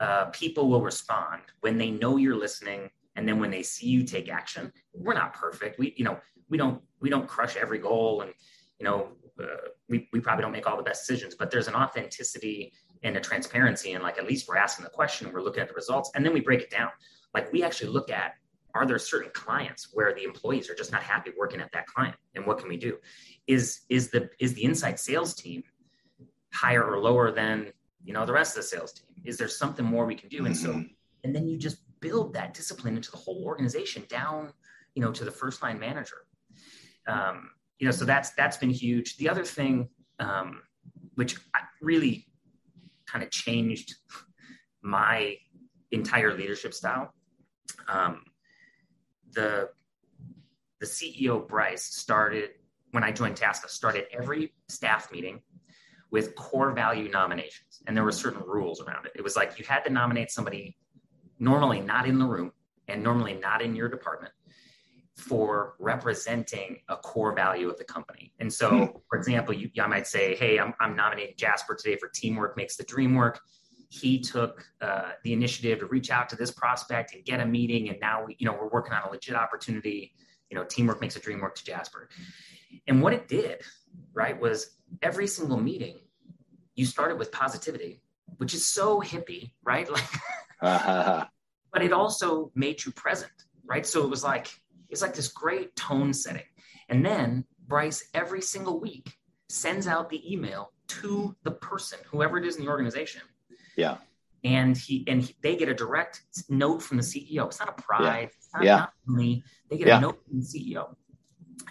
[0.01, 4.05] uh, people will respond when they know you're listening, and then when they see you
[4.05, 4.73] take action.
[4.93, 5.79] We're not perfect.
[5.79, 8.33] We, you know, we don't we don't crush every goal and
[8.79, 9.09] you know,
[9.43, 13.17] uh, we, we probably don't make all the best decisions, but there's an authenticity and
[13.17, 13.93] a transparency.
[13.93, 16.33] And like, at least we're asking the question, we're looking at the results, and then
[16.33, 16.91] we break it down.
[17.35, 18.35] Like, we actually look at
[18.77, 22.17] are there certain clients where the employees are just not happy working at that client?
[22.35, 22.99] And what can we do?
[23.47, 25.63] Is is the is the inside sales team
[26.53, 27.73] higher or lower than
[28.05, 29.23] you know the rest of the sales team?
[29.25, 30.47] Is there something more we can do?
[30.47, 30.83] And so mm-hmm.
[31.25, 34.53] and then you just build that discipline into the whole organization down
[34.95, 36.27] you know to the first line manager.
[37.07, 39.17] Um, you know, so that's that's been huge.
[39.17, 40.63] The other thing, um,
[41.15, 41.37] which
[41.81, 42.27] really
[43.07, 43.95] kind of changed
[44.83, 45.37] my
[45.93, 47.13] entire leadership style,
[47.89, 48.23] um,
[49.37, 49.69] the
[50.81, 52.51] the CEO Bryce started
[52.91, 53.71] when I joined TaskUs.
[53.71, 55.41] Started every staff meeting
[56.11, 59.13] with core value nominations, and there were certain rules around it.
[59.15, 60.77] It was like you had to nominate somebody
[61.39, 62.51] normally not in the room
[62.89, 64.33] and normally not in your department
[65.17, 68.33] for representing a core value of the company.
[68.39, 68.85] And so, hmm.
[69.09, 72.77] for example, you, I might say, hey, I'm, I'm nominating Jaspar today for Teamwork Makes
[72.77, 73.41] the Dream Work.
[73.97, 77.89] He took uh, the initiative to reach out to this prospect and get a meeting.
[77.89, 80.13] And now, we, you know, we're working on a legit opportunity.
[80.51, 82.07] You know, Teamwork Makes a Dream Work to Jaspar.
[82.87, 83.63] And what it did,
[84.13, 85.97] right, was every single meeting,
[86.75, 88.03] you started with positivity,
[88.37, 89.89] which is so hippie, right?
[90.63, 91.29] Like,
[91.73, 93.31] but it also made you present,
[93.67, 93.85] right?
[93.85, 94.49] So it was like,
[94.89, 96.47] it's like this great tone setting.
[96.89, 99.13] And then Bryce, every single week,
[99.51, 103.21] sends out the email to the person, whoever it is in the organization.
[103.77, 103.99] Yeah.
[104.45, 107.47] And he and he, they get a direct note from the CEO.
[107.47, 108.05] It's not a pride.
[108.05, 108.25] Yeah.
[108.25, 108.77] It's not, yeah.
[108.77, 109.43] Not.
[109.71, 109.99] They get yeah.
[109.99, 110.95] a note from the CEO.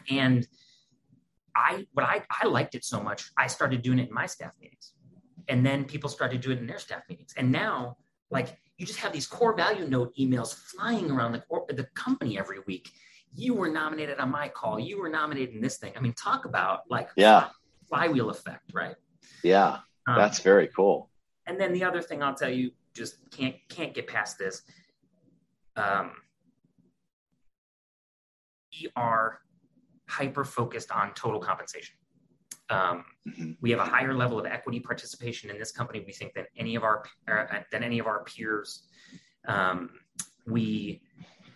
[0.09, 0.47] And
[1.55, 4.51] I what I I liked it so much, I started doing it in my staff
[4.61, 4.93] meetings.
[5.47, 7.33] And then people started doing it in their staff meetings.
[7.37, 7.97] And now,
[8.29, 12.59] like you just have these core value note emails flying around the, the company every
[12.67, 12.89] week
[13.35, 14.79] you were nominated on my call.
[14.79, 15.93] You were nominated in this thing.
[15.95, 17.49] I mean, talk about like yeah
[17.87, 18.95] flywheel effect, right?
[19.43, 21.09] Yeah, um, that's very cool.
[21.47, 24.63] And then the other thing I'll tell you, just can't can't get past this.
[25.75, 26.11] Um,
[28.71, 29.39] we are
[30.07, 31.95] hyper focused on total compensation.
[32.69, 33.51] Um, mm-hmm.
[33.61, 36.03] We have a higher level of equity participation in this company.
[36.05, 38.83] We think than any of our uh, than any of our peers.
[39.47, 39.91] Um,
[40.47, 41.01] we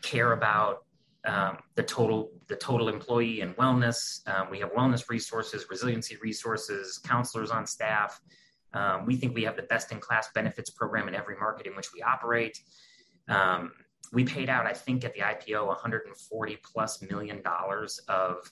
[0.02, 0.86] care about
[1.26, 4.28] um, the total the total employee and wellness.
[4.28, 8.20] Um, we have wellness resources, resiliency resources, counselors on staff.
[8.74, 11.76] Um, we think we have the best in class benefits program in every market in
[11.76, 12.60] which we operate.
[13.28, 13.72] Um,
[14.12, 18.52] we paid out, I think, at the IPO 140 plus million dollars of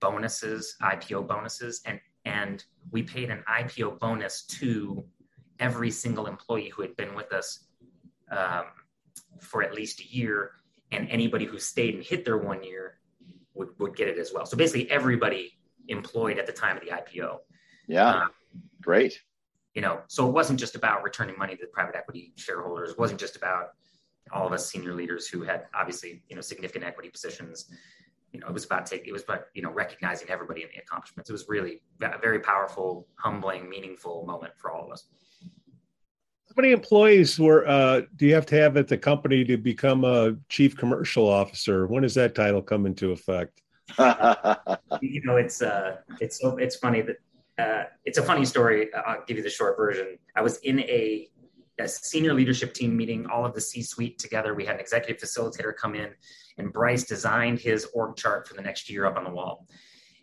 [0.00, 5.04] bonuses, IPO bonuses, and and we paid an IPO bonus to
[5.60, 7.66] every single employee who had been with us
[8.30, 8.64] um,
[9.40, 10.52] for at least a year
[10.90, 12.98] and anybody who stayed and hit their one year
[13.54, 14.46] would, would get it as well.
[14.46, 15.52] So basically, everybody
[15.88, 17.38] employed at the time of the IPO.
[17.86, 18.30] Yeah, um,
[18.80, 19.20] great.
[19.74, 22.90] You know, so it wasn't just about returning money to the private equity shareholders.
[22.90, 23.70] It wasn't just about
[24.32, 27.66] all of us senior leaders who had obviously you know significant equity positions.
[28.32, 29.08] You know, it was about taking.
[29.08, 31.28] It was about you know recognizing everybody in the accomplishments.
[31.28, 35.06] It was really a very powerful, humbling, meaningful moment for all of us.
[36.48, 40.04] How many employees were uh, do you have to have at the company to become
[40.04, 41.86] a chief commercial officer?
[41.86, 43.60] When does that title come into effect?
[43.98, 47.16] you know, it's uh, it's so it's funny that
[47.58, 48.92] uh, it's a funny story.
[48.94, 50.18] I'll give you the short version.
[50.34, 51.28] I was in a,
[51.78, 54.54] a senior leadership team meeting, all of the C-suite together.
[54.54, 56.10] We had an executive facilitator come in,
[56.58, 59.66] and Bryce designed his org chart for the next year up on the wall.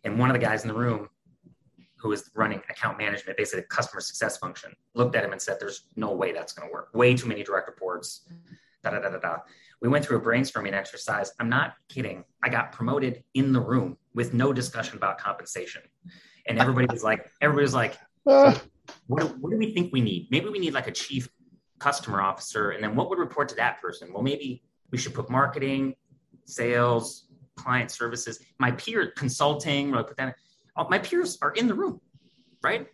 [0.03, 1.09] And one of the guys in the room
[1.97, 5.87] who was running account management, basically customer success function, looked at him and said, There's
[5.95, 6.89] no way that's going to work.
[6.93, 8.27] Way too many direct reports.
[8.83, 9.37] Da, da, da, da, da.
[9.81, 11.31] We went through a brainstorming exercise.
[11.39, 12.23] I'm not kidding.
[12.43, 15.83] I got promoted in the room with no discussion about compensation.
[16.47, 18.57] And everybody was like, everybody was like, uh.
[19.07, 20.27] what, what do we think we need?
[20.31, 21.29] Maybe we need like a chief
[21.79, 22.71] customer officer.
[22.71, 24.13] And then what would report to that person?
[24.13, 25.95] Well, maybe we should put marketing,
[26.45, 30.35] sales, client services, my peer consulting, put that
[30.89, 32.01] my peers are in the room,
[32.63, 32.87] right?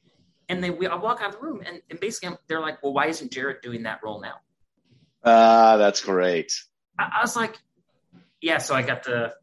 [0.50, 2.94] And they we I walk out of the room and, and basically they're like, well,
[2.94, 4.36] why isn't Jared doing that role now?
[5.24, 6.54] Ah, uh, that's great.
[6.98, 7.56] I, I, was like,
[8.42, 8.60] yeah.
[8.60, 9.34] So I got the.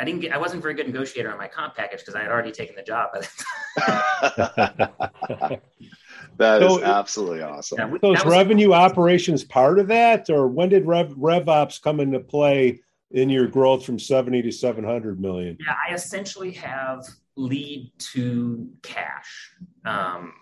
[0.00, 0.32] I didn't get.
[0.32, 2.82] I wasn't very good negotiator on my comp package because I had already taken the
[2.82, 3.10] job.
[3.14, 3.28] that
[6.38, 7.78] so, is absolutely awesome.
[7.78, 12.20] Yeah, so is revenue operations part of that, or when did Rev RevOps come into
[12.20, 12.80] play
[13.10, 15.56] in your growth from seventy to seven hundred million?
[15.58, 19.52] Yeah, I essentially have lead to cash.
[19.84, 20.34] Um,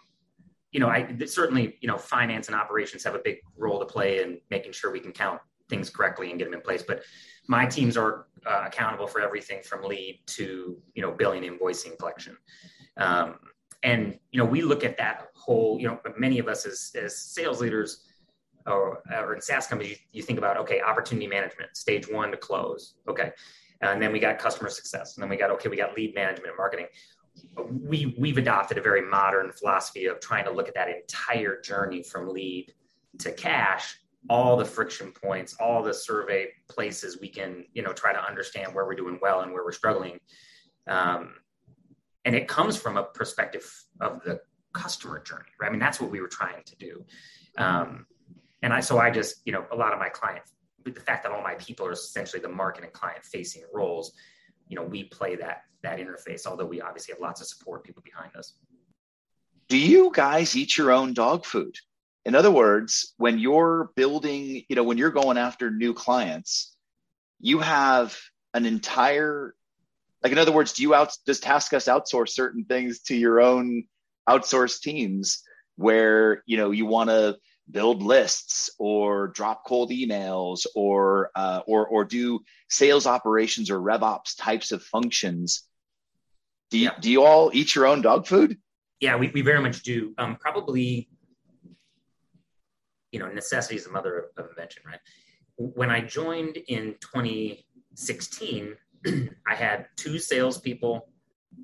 [0.71, 4.23] you know, I certainly, you know, finance and operations have a big role to play
[4.23, 5.41] in making sure we can count
[5.71, 6.83] things correctly and get them in place.
[6.83, 7.03] But
[7.49, 12.37] my teams are uh, accountable for everything from lead to, you know, billing, invoicing, collection.
[12.97, 13.37] Um,
[13.83, 17.19] and, you know, we look at that whole, you know, many of us as, as
[17.19, 18.05] sales leaders
[18.67, 22.37] or, or in SaaS companies, you, you think about, okay, opportunity management, stage one to
[22.37, 22.95] close.
[23.09, 23.33] Okay
[23.81, 26.49] and then we got customer success and then we got okay we got lead management
[26.49, 26.87] and marketing
[27.71, 32.03] we we've adopted a very modern philosophy of trying to look at that entire journey
[32.03, 32.73] from lead
[33.19, 38.13] to cash all the friction points all the survey places we can you know try
[38.13, 40.19] to understand where we're doing well and where we're struggling
[40.89, 41.35] um,
[42.25, 43.69] and it comes from a perspective
[44.01, 44.41] of the
[44.73, 47.05] customer journey right i mean that's what we were trying to do
[47.59, 48.07] um,
[48.63, 50.53] and i so i just you know a lot of my clients
[50.95, 54.13] the fact that all my people are essentially the market and client facing roles,
[54.69, 56.47] you know, we play that that interface.
[56.47, 58.55] Although we obviously have lots of support people behind us.
[59.69, 61.77] Do you guys eat your own dog food?
[62.27, 66.75] In other words, when you're building, you know, when you're going after new clients,
[67.39, 68.19] you have
[68.53, 69.55] an entire
[70.25, 73.85] like in other words, do you out does TaskUs outsource certain things to your own
[74.29, 75.45] outsourced teams
[75.77, 77.37] where you know you want to
[77.71, 84.37] build lists or drop cold emails or uh, or or do sales operations or RevOps
[84.37, 85.63] types of functions.
[86.71, 86.99] Do you, yeah.
[87.01, 88.59] do you all eat your own dog food?
[88.99, 90.13] Yeah, we, we very much do.
[90.19, 91.09] Um, probably,
[93.13, 95.01] you know, necessity is the mother of invention, right?
[95.57, 98.75] When I joined in 2016,
[99.47, 101.09] I had two salespeople,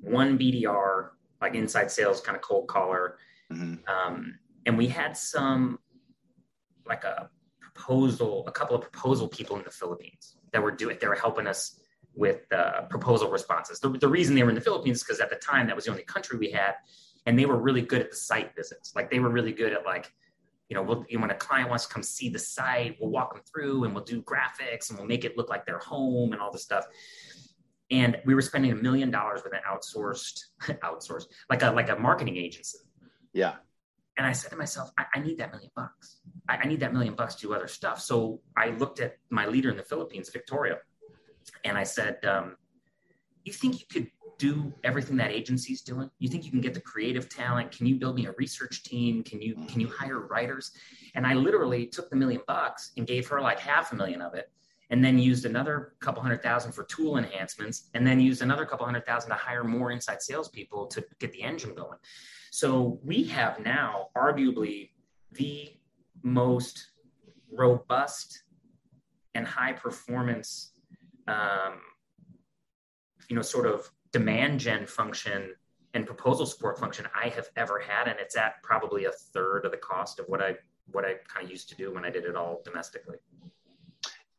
[0.01, 1.09] one BDR,
[1.41, 3.17] like inside sales, kind of cold caller.
[3.51, 3.75] Mm-hmm.
[3.87, 5.79] Um, and we had some
[6.85, 7.29] like a
[7.59, 11.47] proposal, a couple of proposal people in the Philippines that were doing, they were helping
[11.47, 11.79] us
[12.15, 13.79] with uh, proposal responses.
[13.79, 15.91] The, the reason they were in the Philippines because at the time that was the
[15.91, 16.75] only country we had,
[17.25, 18.93] and they were really good at the site visits.
[18.95, 20.11] Like they were really good at like,
[20.69, 23.43] you know, we'll, when a client wants to come see the site, we'll walk them
[23.51, 26.51] through and we'll do graphics and we'll make it look like their home and all
[26.51, 26.85] this stuff.
[27.91, 30.39] And we were spending a million dollars with an outsourced,
[30.83, 32.79] outsourced, like a like a marketing agency.
[33.33, 33.55] Yeah.
[34.17, 36.19] And I said to myself, I, I need that million bucks.
[36.47, 37.99] I, I, need that million bucks to do other stuff.
[37.99, 40.77] So I looked at my leader in the Philippines, Victoria,
[41.63, 42.55] and I said, um,
[43.43, 46.09] You think you could do everything that agency's doing?
[46.19, 47.71] You think you can get the creative talent?
[47.71, 49.23] Can you build me a research team?
[49.23, 50.71] Can you can you hire writers?
[51.15, 54.33] And I literally took the million bucks and gave her like half a million of
[54.33, 54.49] it
[54.89, 58.85] and then used another couple hundred thousand for tool enhancements, and then used another couple
[58.85, 61.97] hundred thousand to hire more inside salespeople to get the engine going.
[62.51, 64.91] So we have now arguably
[65.31, 65.73] the
[66.21, 66.91] most
[67.51, 68.43] robust
[69.33, 70.73] and high performance,
[71.27, 71.79] um,
[73.29, 75.53] you know, sort of demand gen function
[75.93, 79.71] and proposal support function I have ever had, and it's at probably a third of
[79.71, 80.57] the cost of what I
[80.91, 83.17] what I kind of used to do when I did it all domestically.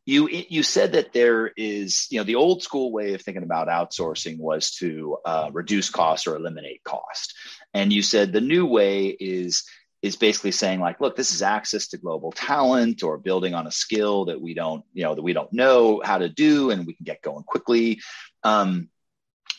[0.07, 3.69] You you said that there is you know the old school way of thinking about
[3.69, 7.35] outsourcing was to uh, reduce cost or eliminate cost.
[7.73, 9.65] And you said the new way is
[10.05, 13.73] is basically saying like look this is access to global talent or building on a
[13.73, 16.93] skill that we don't you know that we don't know how to do and we
[16.93, 18.01] can get going quickly
[18.43, 18.91] um,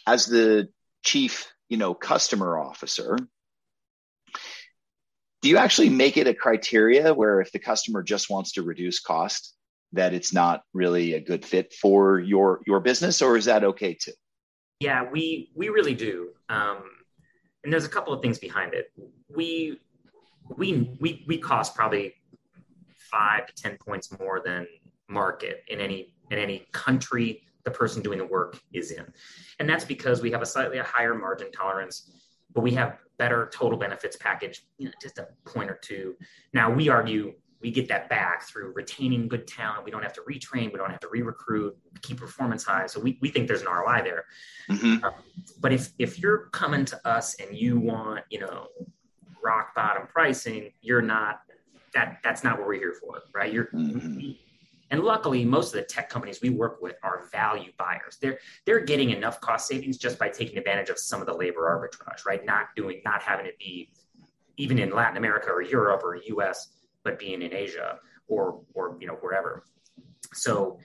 [0.06, 0.70] as the
[1.04, 3.18] chief you know customer officer
[5.42, 9.00] do you actually make it a criteria where if the customer just wants to reduce
[9.00, 9.54] cost,
[9.94, 13.94] that it's not really a good fit for your your business, or is that okay
[13.94, 14.14] too?
[14.80, 16.30] Yeah, we we really do.
[16.50, 16.84] Um,
[17.64, 18.92] and there's a couple of things behind it.
[19.30, 19.80] We
[20.58, 22.14] we we we cost probably
[22.98, 24.68] five to ten points more than
[25.08, 29.06] market in any in any country the person doing the work is in,
[29.60, 32.12] and that's because we have a slightly higher margin tolerance,
[32.54, 36.16] but we have better total benefits package, you know, just a point or two.
[36.54, 39.86] Now we argue we get that back through retaining good talent.
[39.86, 40.72] We don't have to retrain.
[40.72, 41.76] We don't have to re-recruit.
[42.04, 42.86] Keep performance high.
[42.86, 44.26] So we, we think there's an ROI there.
[44.70, 45.04] Mm-hmm.
[45.04, 45.10] Uh,
[45.60, 48.68] but if if you're coming to us and you want you know
[49.46, 51.42] rock bottom pricing, you're not
[51.94, 53.54] that that's not what we're here for, right?
[53.54, 54.32] You're mm-hmm.
[54.92, 58.18] and luckily most of the tech companies we work with are value buyers.
[58.22, 61.62] They're they're getting enough cost savings just by taking advantage of some of the labor
[61.62, 62.46] arbitrage, right?
[62.46, 63.92] Not doing not having it be
[64.58, 66.70] even in Latin America or Europe or US,
[67.04, 69.64] but being in Asia or or you know wherever.
[70.34, 70.80] So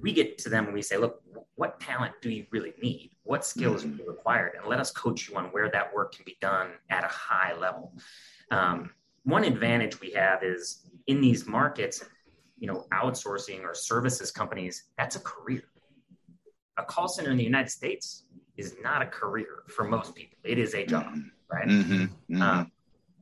[0.00, 1.22] we get to them and we say, look,
[1.54, 3.10] what talent do you really need?
[3.24, 4.00] What skills mm-hmm.
[4.00, 4.52] are required?
[4.58, 7.54] And let us coach you on where that work can be done at a high
[7.54, 7.92] level.
[8.50, 8.90] Um,
[9.24, 12.04] one advantage we have is in these markets,
[12.58, 15.62] you know, outsourcing or services companies, that's a career.
[16.78, 18.24] A call center in the United States
[18.56, 20.38] is not a career for most people.
[20.44, 21.28] It is a job, mm-hmm.
[21.50, 21.68] right?
[21.68, 22.02] Mm-hmm.
[22.02, 22.42] Mm-hmm.
[22.42, 22.72] Um,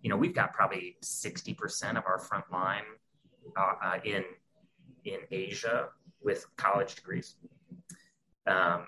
[0.03, 2.85] you know, we've got probably 60% of our front line
[3.57, 4.25] uh, uh, in
[5.05, 5.89] in Asia
[6.23, 7.37] with college degrees.
[8.47, 8.87] Um,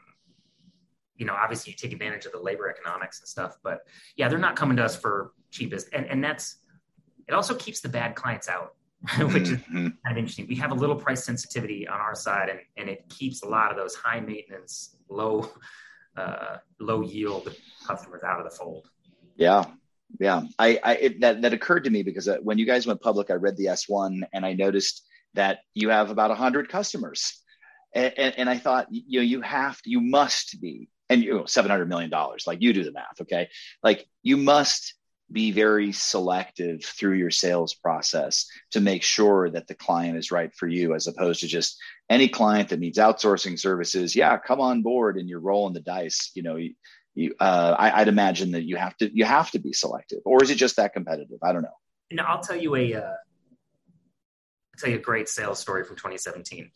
[1.16, 4.38] you know, obviously you take advantage of the labor economics and stuff, but yeah, they're
[4.38, 5.88] not coming to us for cheapest.
[5.92, 6.56] And, and that's,
[7.28, 8.74] it also keeps the bad clients out,
[9.18, 9.88] which is mm-hmm.
[10.04, 10.46] kind of interesting.
[10.48, 13.70] We have a little price sensitivity on our side and, and it keeps a lot
[13.70, 15.48] of those high maintenance, low,
[16.16, 17.54] uh, low yield
[17.86, 18.88] customers out of the fold.
[19.36, 19.64] Yeah.
[20.18, 20.42] Yeah.
[20.58, 23.30] I, I, it, that, that occurred to me because uh, when you guys went public,
[23.30, 27.38] I read the S1 and I noticed that you have about 100 customers.
[27.94, 31.34] And, and, and, i thought you know you have to, you must be and you
[31.34, 33.50] know 700 million dollars like you do the math okay?
[33.82, 34.94] Like you must
[35.30, 40.54] be very selective through your sales process to make sure that the client is right
[40.54, 41.78] for you as opposed to just
[42.10, 44.16] any client that needs outsourcing services.
[44.16, 46.74] Yeah come on board and you're rolling the dice you know you,
[47.14, 50.56] you uh, imagine that you have to you have to be selective or is it
[50.56, 51.38] just that competitive?
[51.42, 51.76] I don't know.
[52.10, 53.12] No i'll tell you a uh,
[54.82, 56.70] tell you a great sales story from 2017.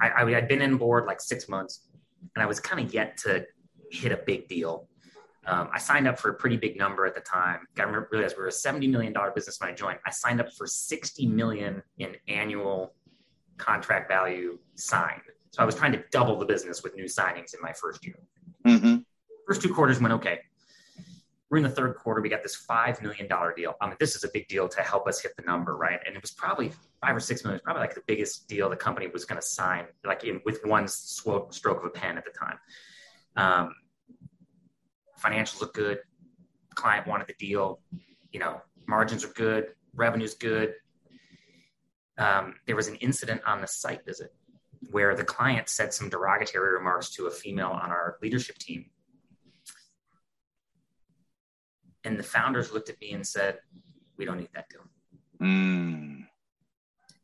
[0.00, 1.86] I, I had been in board like six months,
[2.34, 3.46] and I was kind of yet to
[3.90, 4.88] hit a big deal.
[5.46, 7.60] Um, I signed up for a pretty big number at the time.
[7.78, 9.98] I remember realize we were a seventy million dollar business when I joined.
[10.06, 12.94] I signed up for sixty million in annual
[13.58, 15.20] contract value signed.
[15.50, 18.18] So I was trying to double the business with new signings in my first year.
[18.66, 18.96] Mm-hmm.
[19.46, 20.40] First two quarters went okay.
[21.54, 22.20] We're in the third quarter.
[22.20, 23.76] We got this five million dollar deal.
[23.80, 26.00] I mean, this is a big deal to help us hit the number, right?
[26.04, 27.60] And it was probably five or six million.
[27.62, 30.88] Probably like the biggest deal the company was going to sign, like in, with one
[30.88, 32.58] stroke of a pen at the time.
[33.36, 33.74] Um,
[35.24, 36.00] financials look good.
[36.74, 37.78] Client wanted the deal.
[38.32, 39.68] You know, margins are good.
[39.94, 40.74] Revenue's good.
[42.18, 44.34] Um, there was an incident on the site visit
[44.90, 48.86] where the client said some derogatory remarks to a female on our leadership team
[52.04, 53.58] And the founders looked at me and said,
[54.16, 54.80] We don't need that deal.
[55.40, 56.26] Mm.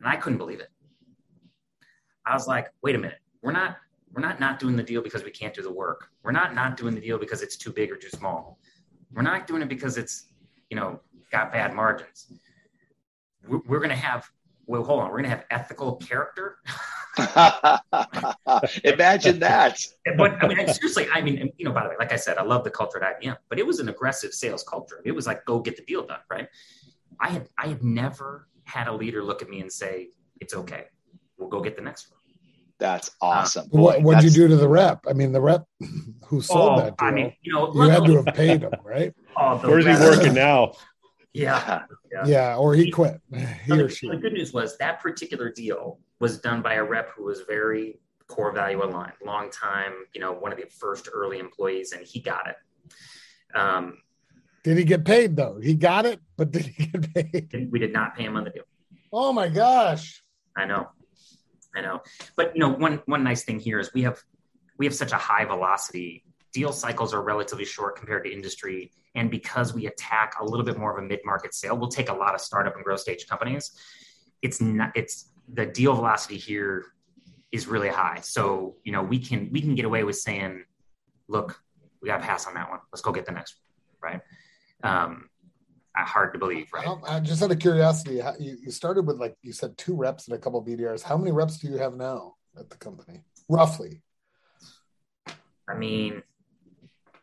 [0.00, 0.68] And I couldn't believe it.
[2.26, 3.76] I was like, wait a minute, we're not
[4.12, 6.08] we're not not doing the deal because we can't do the work.
[6.22, 8.58] We're not not doing the deal because it's too big or too small.
[9.12, 10.26] We're not doing it because it's
[10.68, 12.32] you know got bad margins.
[13.46, 14.30] We're, we're going to have
[14.66, 16.58] well, hold on, we're going to have ethical character.
[18.84, 19.78] Imagine that.
[20.16, 22.42] but I mean, seriously, I mean, you know, by the way, like I said, I
[22.42, 25.00] love the culture at IBM, but it was an aggressive sales culture.
[25.04, 26.48] It was like, go get the deal done, right?
[27.20, 30.08] I had, I had never had a leader look at me and say,
[30.40, 30.86] it's okay.
[31.36, 32.20] We'll go get the next one.
[32.78, 33.66] That's awesome.
[33.66, 35.04] Uh, what would you do to the rep?
[35.08, 35.64] I mean, the rep
[36.26, 38.72] who sold oh, that deal, I mean, you know, you had to have paid him,
[38.82, 39.12] right?
[39.36, 40.72] Oh, Where's he working now?
[41.32, 42.26] Yeah, yeah.
[42.26, 42.56] Yeah.
[42.56, 43.20] Or he quit.
[43.64, 44.08] He or she.
[44.08, 48.00] The good news was that particular deal was done by a rep who was very
[48.26, 52.20] core value aligned, long time, you know, one of the first early employees, and he
[52.20, 52.56] got it.
[53.54, 53.98] Um,
[54.62, 55.58] did he get paid though?
[55.60, 57.68] He got it, but did he get paid?
[57.72, 58.64] We did not pay him on the deal.
[59.12, 60.22] Oh my gosh.
[60.56, 60.88] I know.
[61.74, 62.02] I know.
[62.36, 64.20] But you know, one one nice thing here is we have
[64.78, 68.90] we have such a high velocity deal cycles are relatively short compared to industry.
[69.14, 72.14] And because we attack a little bit more of a mid-market sale, we'll take a
[72.14, 73.72] lot of startup and growth stage companies.
[74.42, 76.86] It's not, it's the deal velocity here
[77.52, 78.18] is really high.
[78.22, 80.64] So, you know, we can, we can get away with saying,
[81.28, 81.60] look,
[82.00, 82.80] we got to pass on that one.
[82.92, 83.56] Let's go get the next
[84.00, 84.12] one.
[84.12, 84.20] Right.
[84.82, 85.30] Um,
[86.04, 86.84] hard to believe, right?
[86.84, 90.28] How, just out of curiosity, how, you, you started with like you said two reps
[90.28, 91.02] and a couple of BDRs.
[91.02, 94.02] How many reps do you have now at the company, roughly?
[95.68, 96.22] I mean,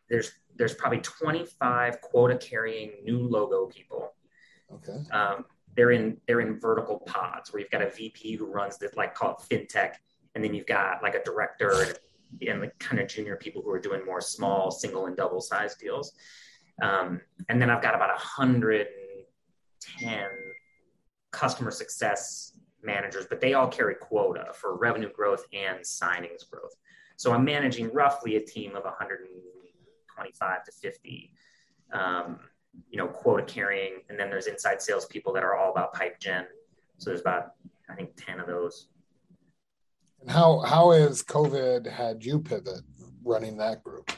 [0.09, 4.13] there's there's probably 25 quota carrying new logo people.
[4.73, 4.97] Okay.
[5.11, 5.45] Um,
[5.75, 9.13] they're in they're in vertical pods where you've got a VP who runs this like
[9.13, 9.93] called fintech,
[10.35, 11.99] and then you've got like a director and,
[12.49, 15.75] and the kind of junior people who are doing more small single and double size
[15.75, 16.13] deals.
[16.81, 20.25] Um, and then I've got about 110
[21.31, 22.53] customer success
[22.83, 26.75] managers, but they all carry quota for revenue growth and signings growth.
[27.17, 28.85] So I'm managing roughly a team of
[30.17, 31.33] 125 to 50,
[31.93, 32.39] um,
[32.89, 36.45] you know, quota carrying, and then there's inside salespeople that are all about pipe gen.
[36.97, 37.53] So there's about
[37.89, 38.89] I think 10 of those.
[40.21, 42.81] And how how has COVID had you pivot
[43.23, 44.11] running that group?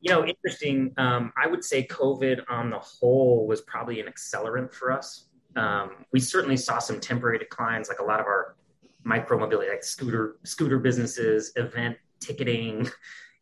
[0.00, 0.92] You know, interesting.
[0.96, 5.28] Um, I would say COVID on the whole was probably an accelerant for us.
[5.56, 8.56] Um, we certainly saw some temporary declines, like a lot of our
[9.02, 12.88] micro mobility, like scooter scooter businesses, event ticketing,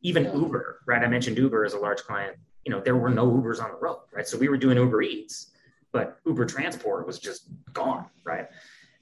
[0.07, 0.35] even yeah.
[0.35, 0.83] Uber.
[0.87, 2.37] Right, I mentioned Uber as a large client.
[2.65, 4.27] You know, there were no Ubers on the road, right?
[4.27, 5.51] So we were doing Uber Eats,
[5.93, 8.47] but Uber Transport was just gone, right?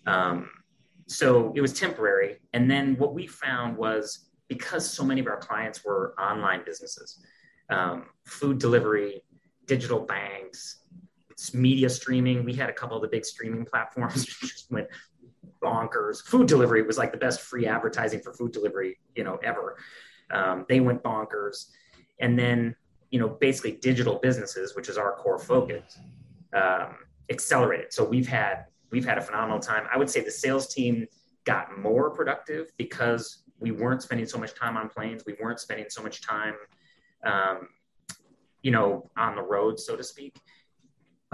[0.07, 0.51] Um,
[1.07, 2.39] so it was temporary.
[2.55, 7.23] And then what we found was because so many of our clients were online businesses,
[7.69, 9.23] um, food delivery,
[9.67, 10.81] digital banks,
[11.53, 12.45] media streaming.
[12.45, 14.89] We had a couple of the big streaming platforms just went
[15.63, 16.23] bonkers.
[16.23, 19.77] Food delivery was like the best free advertising for food delivery, you know, ever.
[20.35, 21.70] Um, they went bonkers,
[22.20, 22.76] and then
[23.11, 25.99] you know, basically digital businesses, which is our core focus,
[26.53, 26.97] um,
[27.30, 27.93] accelerated.
[27.93, 29.87] So we've had we've had a phenomenal time.
[29.93, 31.07] I would say the sales team
[31.45, 35.22] got more productive because we weren't spending so much time on planes.
[35.26, 36.55] We weren't spending so much time,
[37.24, 37.68] um,
[38.62, 40.37] you know, on the road, so to speak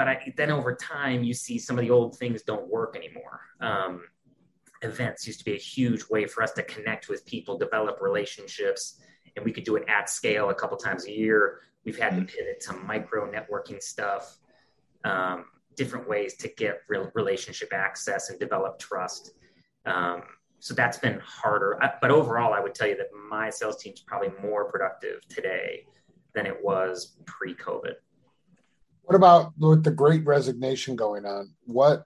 [0.01, 3.41] but I, then over time you see some of the old things don't work anymore
[3.61, 4.05] um,
[4.83, 9.01] events used to be a huge way for us to connect with people develop relationships
[9.37, 11.61] and we could do it at scale a couple times a year.
[11.85, 14.39] We've had to pivot to micro networking stuff
[15.05, 19.33] um, different ways to get real relationship access and develop trust.
[19.87, 20.23] Um,
[20.59, 21.79] so that's been harder.
[22.01, 25.87] But overall i would tell you that my sales team's probably more productive today
[26.35, 27.95] than it was pre-covid.
[29.03, 31.55] What about with the great resignation going on?
[31.65, 32.05] What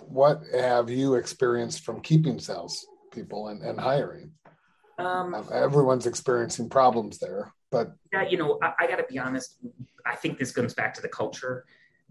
[0.00, 4.32] what have you experienced from keeping sales people and, and hiring?
[4.98, 9.56] Um, Everyone's experiencing problems there, but yeah, you know, I, I got to be honest.
[10.06, 11.64] I think this comes back to the culture.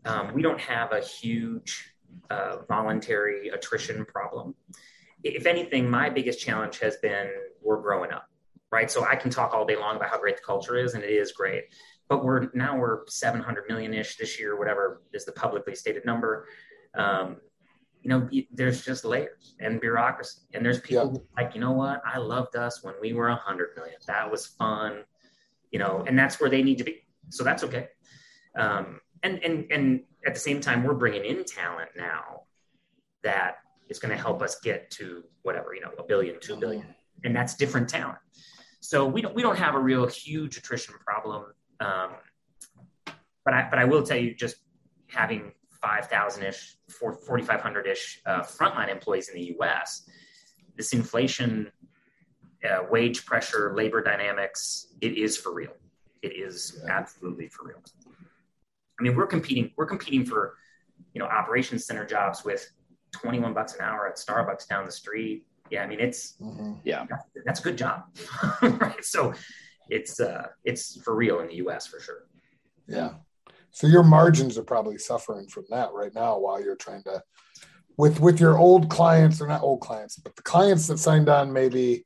[0.05, 1.93] Um, we don't have a huge
[2.29, 4.55] uh, voluntary attrition problem.
[5.23, 7.29] If anything, my biggest challenge has been
[7.61, 8.27] we're growing up,
[8.69, 8.91] right?
[8.91, 11.09] So I can talk all day long about how great the culture is, and it
[11.09, 11.63] is great
[12.09, 16.47] but we're now we're 700 million ish this year, whatever is the publicly stated number.
[16.93, 17.37] Um,
[18.03, 21.43] you know, there's just layers and bureaucracy, and there's people yeah.
[21.43, 22.01] like, you know what?
[22.05, 23.95] I loved us when we were 100 million.
[24.07, 25.03] That was fun,
[25.71, 27.05] you know, and that's where they need to be.
[27.29, 27.87] So that's okay.
[28.57, 32.43] Um, and and and at the same time, we're bringing in talent now
[33.23, 33.55] that
[33.89, 36.85] is going to help us get to whatever you know, a billion, two billion,
[37.23, 38.19] and that's different talent.
[38.81, 41.45] So we don't we don't have a real huge attrition problem
[41.79, 42.11] um,
[43.45, 44.57] but I but I will tell you, just
[45.07, 45.51] having
[45.83, 50.09] 5,000 ish, 4,500 ish uh, frontline employees in the U.S.
[50.77, 51.71] This inflation,
[52.63, 55.73] uh, wage pressure, labor dynamics, it is for real.
[56.21, 57.83] It is absolutely for real.
[58.97, 59.71] I mean, we're competing.
[59.75, 60.55] We're competing for,
[61.13, 62.71] you know, operations center jobs with
[63.11, 65.45] 21 bucks an hour at Starbucks down the street.
[65.69, 66.73] Yeah, I mean, it's mm-hmm.
[66.85, 67.05] yeah,
[67.45, 68.03] that's a good job,
[68.61, 69.03] right?
[69.03, 69.33] So
[69.89, 71.87] it's uh, it's for real in the U.S.
[71.87, 72.25] for sure.
[72.87, 73.15] Yeah.
[73.73, 77.21] So your margins are probably suffering from that right now while you're trying to
[77.97, 81.51] with with your old clients or not old clients, but the clients that signed on
[81.51, 82.05] maybe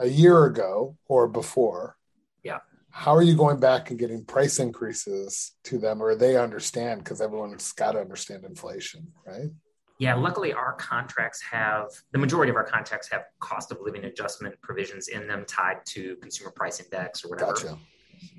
[0.00, 1.96] a year ago or before.
[2.42, 2.58] Yeah.
[2.90, 7.20] How are you going back and getting price increases to them or they understand because
[7.20, 9.50] everyone's got to understand inflation, right?
[9.98, 14.60] Yeah, luckily our contracts have the majority of our contracts have cost of living adjustment
[14.60, 17.52] provisions in them tied to consumer price index or whatever.
[17.52, 17.78] Gotcha.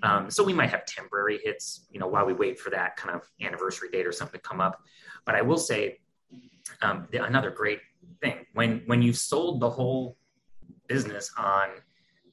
[0.02, 3.16] Um, so we might have temporary hits, you know, while we wait for that kind
[3.16, 4.82] of anniversary date or something to come up.
[5.26, 6.00] But I will say
[6.82, 7.80] um, the, another great
[8.22, 10.18] thing when when you've sold the whole
[10.88, 11.70] business on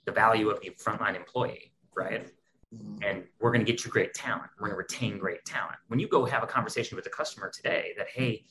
[0.04, 2.26] the value of the frontline employee, right?
[3.02, 4.50] And we're going to get you great talent.
[4.58, 5.76] We're going to retain great talent.
[5.88, 8.44] When you go have a conversation with a customer today that, hey,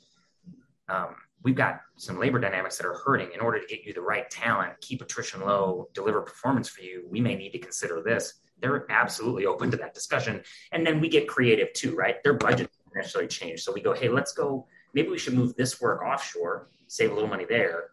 [0.89, 3.29] um, we've got some labor dynamics that are hurting.
[3.33, 7.05] In order to get you the right talent, keep attrition low, deliver performance for you,
[7.09, 8.33] we may need to consider this.
[8.61, 10.41] They're absolutely open to that discussion.
[10.71, 12.21] And then we get creative too, right?
[12.23, 13.61] Their budget necessarily change.
[13.61, 14.67] So we go, hey, let's go.
[14.93, 17.91] Maybe we should move this work offshore, save a little money there,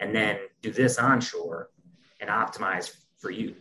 [0.00, 1.70] and then do this onshore
[2.20, 3.54] and optimize for you.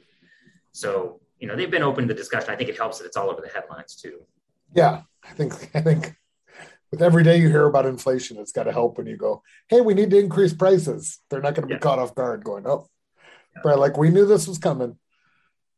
[0.71, 2.49] So you know they've been open to discussion.
[2.49, 4.21] I think it helps that it's all over the headlines too.
[4.73, 6.15] Yeah, I think I think
[6.91, 9.81] with every day you hear about inflation, it's got to help when you go, hey,
[9.81, 11.19] we need to increase prices.
[11.29, 11.79] They're not going to be yeah.
[11.79, 12.87] caught off guard going, oh,
[13.55, 13.61] yeah.
[13.63, 14.97] but like we knew this was coming.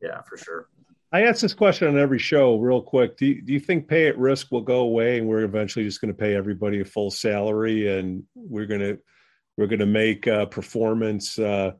[0.02, 0.70] Yeah, for sure.
[1.12, 3.18] I ask this question on every show real quick.
[3.18, 6.02] Do you, do you think pay at risk will go away and we're eventually just
[6.02, 9.00] going to pay everybody a full salary and we're going to
[9.58, 11.72] we're going to make uh, performance uh,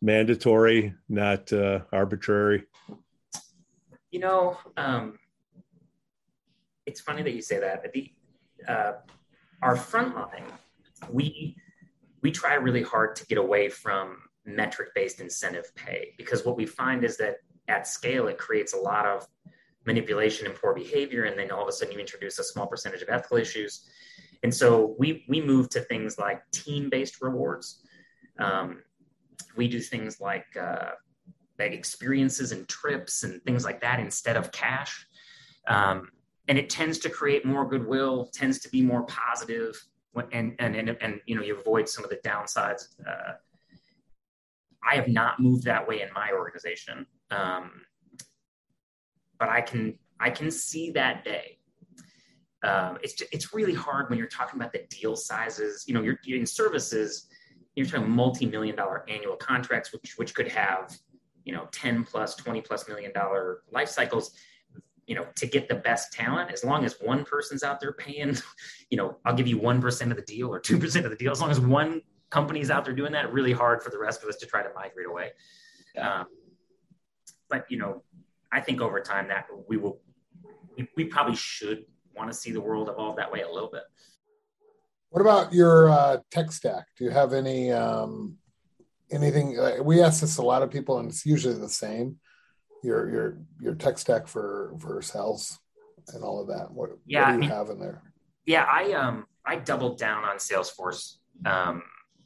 [0.00, 2.64] mandatory, not uh, arbitrary?
[4.10, 5.18] You know, um,
[6.86, 7.92] it's funny that you say that.
[7.92, 8.12] The,
[8.66, 8.92] uh,
[9.62, 10.44] our front line,
[11.10, 11.56] we
[12.22, 16.64] we try really hard to get away from metric based incentive pay because what we
[16.64, 17.36] find is that
[17.68, 19.26] at scale it creates a lot of
[19.86, 23.02] manipulation and poor behavior and then all of a sudden you introduce a small percentage
[23.02, 23.88] of ethical issues.
[24.42, 27.82] And so we we move to things like team based rewards.
[28.38, 28.82] Um,
[29.56, 30.90] we do things like uh,
[31.58, 35.06] like experiences and trips and things like that instead of cash.
[35.66, 36.10] Um,
[36.48, 39.82] and it tends to create more goodwill tends to be more positive
[40.32, 42.88] and and and, and you know you avoid some of the downsides.
[43.06, 43.32] Uh,
[44.88, 47.82] i have not moved that way in my organization um,
[49.38, 51.58] but i can i can see that day.
[52.62, 55.84] Um, it's just, it's really hard when you're talking about the deal sizes.
[55.86, 57.28] You know you're, you're in services
[57.74, 60.96] you're talking multi-million dollar annual contracts which which could have
[61.44, 64.32] you know 10 plus 20 plus million dollar life cycles
[65.06, 68.36] you know, to get the best talent, as long as one person's out there paying,
[68.90, 71.40] you know, I'll give you 1% of the deal or 2% of the deal, as
[71.40, 74.36] long as one company's out there doing that, really hard for the rest of us
[74.36, 75.30] to try to migrate away.
[75.96, 76.26] Um,
[77.48, 78.02] but, you know,
[78.52, 80.00] I think over time that we will,
[80.76, 81.84] we, we probably should
[82.14, 83.82] want to see the world evolve that way a little bit.
[85.10, 86.86] What about your uh, tech stack?
[86.98, 88.36] Do you have any, um,
[89.10, 89.58] anything?
[89.58, 92.18] Uh, we ask this a lot of people, and it's usually the same
[92.82, 95.58] your your your tech stack for for sales
[96.14, 96.70] and all of that?
[96.70, 98.02] What, yeah, what do you I mean, have in there?
[98.46, 101.82] Yeah, I um I doubled down on Salesforce um,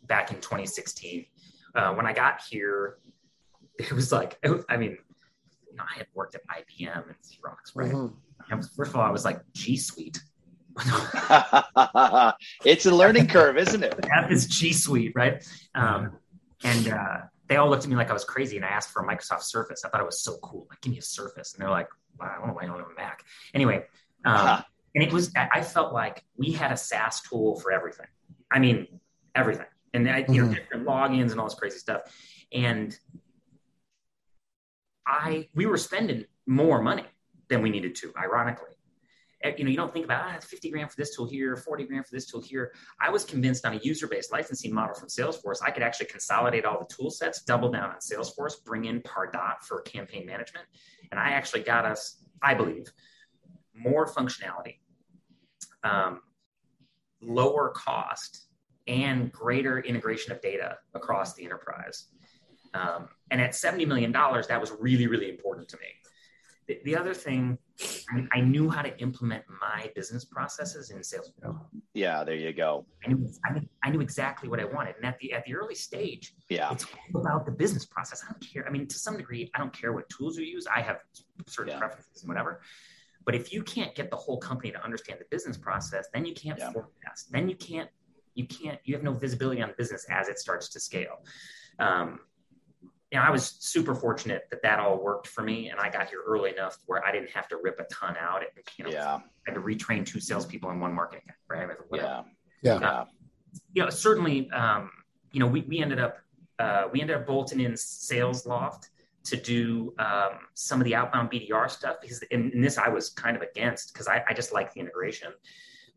[0.06, 1.26] back in 2016.
[1.74, 2.98] Uh, when I got here,
[3.78, 4.98] it was like I mean,
[5.80, 7.92] know, I had worked at IBM and Xerox, right?
[7.92, 8.56] Mm-hmm.
[8.56, 10.20] Was, first of all, I was like G Suite.
[12.64, 13.96] it's a learning curve, isn't it?
[14.02, 15.44] That is G Suite, right?
[15.74, 16.12] Um,
[16.64, 17.18] and uh,
[17.48, 19.42] they all looked at me like I was crazy, and I asked for a Microsoft
[19.42, 19.84] Surface.
[19.84, 20.66] I thought it was so cool.
[20.70, 22.78] Like, give me a Surface, and they're like, well, I don't know why I don't
[22.78, 23.24] have a Mac.
[23.54, 23.84] Anyway,
[24.24, 24.62] um, uh-huh.
[24.94, 28.06] and it was I felt like we had a SaaS tool for everything.
[28.50, 28.86] I mean,
[29.34, 30.54] everything, and I, you know, mm-hmm.
[30.54, 32.02] different logins and all this crazy stuff.
[32.52, 32.96] And
[35.06, 37.06] I we were spending more money
[37.48, 38.70] than we needed to, ironically.
[39.42, 41.84] Eh, you know, you don't think about ah, 50 grand for this tool here, 40
[41.84, 42.72] grand for this tool here.
[43.00, 46.78] I was convinced on a user-based licensing model from Salesforce, I could actually consolidate all
[46.78, 50.66] the tool sets, double down on Salesforce, bring in Pardot for campaign management.
[51.10, 52.86] And I actually got us, I believe,
[53.74, 54.78] more functionality,
[55.82, 56.20] um,
[57.22, 58.46] lower cost,
[58.86, 62.08] and greater integration of data across the enterprise.
[62.74, 65.86] Um, and at $70 million, that was really, really important to me.
[66.68, 67.58] The, the other thing,
[68.14, 71.58] I, I, knew how to implement my business processes in Salesforce.
[71.94, 72.86] Yeah, there you go.
[73.04, 74.94] I knew, I knew, I knew exactly what I wanted.
[74.96, 78.22] And at the at the early stage, yeah, it's all about the business process.
[78.22, 78.64] I don't care.
[78.68, 80.68] I mean, to some degree, I don't care what tools you use.
[80.68, 80.98] I have
[81.48, 81.78] certain yeah.
[81.78, 82.60] preferences and whatever.
[83.24, 86.34] But if you can't get the whole company to understand the business process, then you
[86.34, 86.70] can't yeah.
[86.70, 87.32] forecast.
[87.32, 87.88] Then you can't
[88.34, 91.24] you can't you have no visibility on the business as it starts to scale.
[91.78, 92.20] Um,
[93.10, 96.08] you know, I was super fortunate that that all worked for me, and I got
[96.08, 98.42] here early enough where I didn't have to rip a ton out.
[98.42, 99.14] It, you know, yeah.
[99.14, 101.76] I had to retrain two salespeople and one marketing guy, right?
[101.92, 102.22] Yeah,
[102.62, 102.74] yeah.
[102.74, 103.04] Uh,
[103.72, 104.90] you know, certainly, um,
[105.32, 106.18] you know, we, we ended up
[106.60, 108.88] uh, we ended up bolting in Salesloft
[109.24, 113.10] to do um, some of the outbound BDR stuff because in, in this I was
[113.10, 115.32] kind of against because I, I just like the integration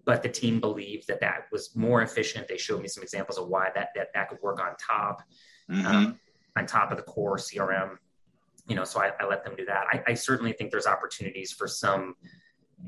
[0.05, 2.47] but the team believed that that was more efficient.
[2.47, 5.23] They showed me some examples of why that that, that could work on top.
[5.69, 5.85] Mm-hmm.
[5.85, 6.19] Um,
[6.55, 7.97] on top of the core CRM.
[8.67, 9.85] You know, so I, I let them do that.
[9.91, 12.15] I, I, certainly think there's opportunities for some,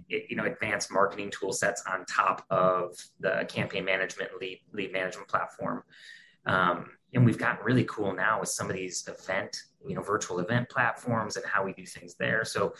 [0.07, 5.27] you know, advanced marketing tool sets on top of the campaign management lead lead management
[5.27, 5.83] platform.
[6.45, 10.39] Um, and we've gotten really cool now with some of these event, you know, virtual
[10.39, 12.43] event platforms and how we do things there.
[12.43, 12.73] So,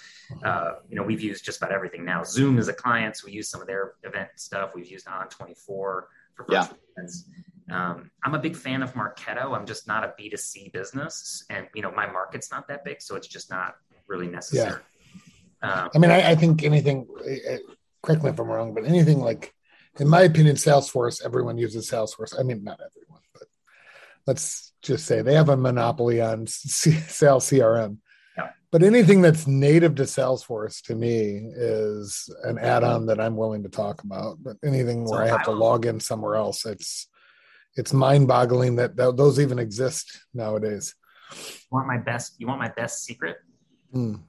[0.44, 2.24] uh, you know, we've used just about everything now.
[2.24, 4.76] Zoom is a client, so we use some of their event stuff.
[4.76, 6.08] We've used On24 for
[6.38, 6.68] virtual yeah.
[6.98, 7.26] events.
[7.70, 9.58] Um, I'm a big fan of Marketo.
[9.58, 13.16] I'm just not a B2C business, and you know my market's not that big, so
[13.16, 13.76] it's just not
[14.08, 14.82] really necessary.
[15.64, 15.72] Yeah.
[15.84, 17.08] Um, I mean, I, I think anything.
[17.20, 17.58] Uh,
[18.04, 19.54] correct me if I'm wrong, but anything like,
[20.00, 21.26] in my opinion, Salesforce.
[21.26, 22.40] Everyone uses Salesforce.
[22.40, 23.48] I mean, not everyone, but
[24.28, 27.98] let's just say they have a monopoly on C- sales CRM.
[28.76, 33.70] But anything that's native to Salesforce to me is an add-on that I'm willing to
[33.70, 34.44] talk about.
[34.44, 37.08] But anything where I have to log in somewhere else, it's
[37.76, 40.96] it's mind-boggling that, that those even exist nowadays.
[41.32, 42.36] You want my best?
[42.38, 43.38] You want my best secret?
[43.94, 44.22] Mm.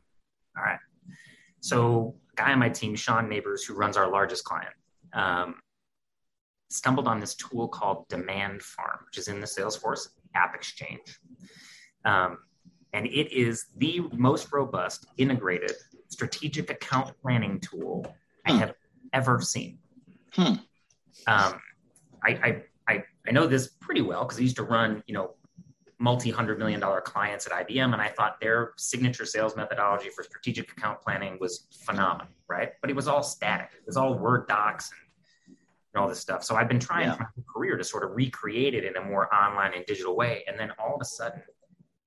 [0.56, 0.78] All right.
[1.60, 4.74] So, a guy on my team, Sean Neighbors, who runs our largest client,
[5.12, 5.56] um,
[6.70, 11.18] stumbled on this tool called Demand Farm, which is in the Salesforce App Exchange.
[12.04, 12.38] Um,
[12.92, 15.72] and it is the most robust integrated
[16.08, 18.06] strategic account planning tool
[18.46, 18.58] I hmm.
[18.58, 18.74] have
[19.12, 19.78] ever seen.
[20.32, 20.54] Hmm.
[21.26, 21.60] Um,
[22.24, 22.62] I, I,
[23.28, 25.34] I, know this pretty well because I used to run, you know,
[25.98, 30.70] multi-hundred million dollar clients at IBM, and I thought their signature sales methodology for strategic
[30.72, 32.72] account planning was phenomenal, right?
[32.80, 33.70] But it was all static.
[33.74, 35.56] It was all Word docs and,
[35.94, 36.44] and all this stuff.
[36.44, 37.16] So I've been trying yeah.
[37.18, 40.58] my career to sort of recreate it in a more online and digital way, and
[40.58, 41.42] then all of a sudden,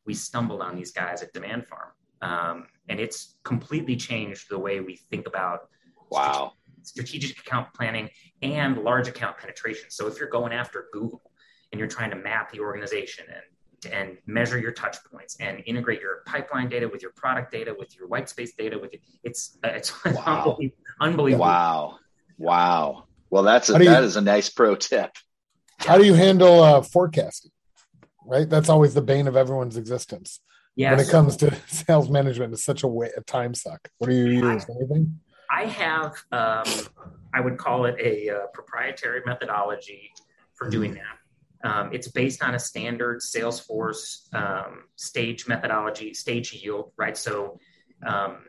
[0.05, 1.89] we stumbled on these guys at Demand Farm,
[2.21, 5.69] um, and it's completely changed the way we think about
[6.11, 6.53] wow
[6.83, 8.09] strategic, strategic account planning
[8.41, 9.89] and large account penetration.
[9.89, 11.21] So if you're going after Google
[11.71, 13.43] and you're trying to map the organization and
[13.93, 17.95] and measure your touch points and integrate your pipeline data with your product data with
[17.95, 20.57] your white space data with it, it's uh, it's wow.
[20.99, 21.45] unbelievable.
[21.45, 21.99] Wow,
[22.37, 23.05] wow.
[23.29, 25.11] Well, that's a, that you, is a nice pro tip.
[25.77, 27.51] How do you handle uh, forecasting?
[28.29, 28.49] right?
[28.49, 30.39] That's always the bane of everyone's existence.
[30.75, 30.91] Yes.
[30.91, 33.89] When it comes to sales management, it's such a, way, a time suck.
[33.97, 34.65] What do you use?
[34.69, 35.19] Anything?
[35.51, 36.65] I have, um,
[37.33, 40.11] I would call it a uh, proprietary methodology
[40.55, 41.69] for doing that.
[41.69, 47.17] Um, it's based on a standard Salesforce um, stage methodology, stage yield, right?
[47.17, 47.59] So,
[48.05, 48.45] um,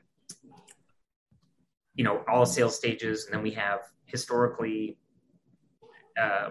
[1.94, 4.96] you know, all sales stages, and then we have historically
[6.20, 6.50] uh,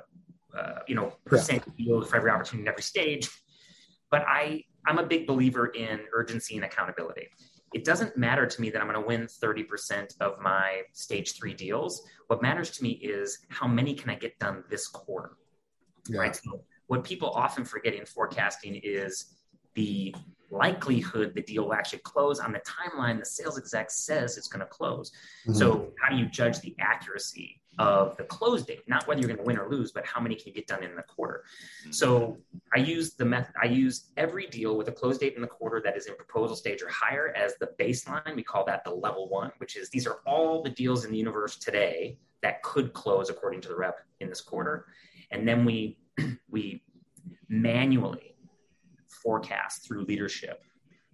[0.57, 1.73] uh, you know, percent yeah.
[1.85, 3.29] yield for every opportunity in every stage.
[4.09, 7.27] But I, I'm a big believer in urgency and accountability.
[7.73, 11.53] It doesn't matter to me that I'm going to win 30% of my stage three
[11.53, 12.03] deals.
[12.27, 15.37] What matters to me is how many can I get done this quarter?
[16.07, 16.19] Yeah.
[16.19, 16.35] Right.
[16.35, 19.35] So what people often forget in forecasting is
[19.75, 20.15] the
[20.51, 24.61] likelihood the deal will actually close on the timeline the sales exec says it's going
[24.61, 25.11] to close.
[25.47, 25.53] Mm-hmm.
[25.53, 29.37] So, how do you judge the accuracy of the close date, not whether you're going
[29.37, 31.43] to win or lose, but how many can you get done in the quarter.
[31.81, 31.91] Mm-hmm.
[31.91, 32.37] So
[32.75, 35.81] I use the method, I use every deal with a close date in the quarter
[35.85, 38.35] that is in proposal stage or higher as the baseline.
[38.35, 41.17] We call that the level one, which is these are all the deals in the
[41.17, 44.87] universe today that could close according to the rep in this quarter.
[45.31, 45.99] And then we,
[46.49, 46.83] we
[47.47, 48.35] manually
[49.07, 50.63] forecast through leadership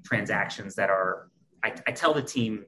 [0.04, 1.30] transactions that are,
[1.64, 2.66] I, I tell the team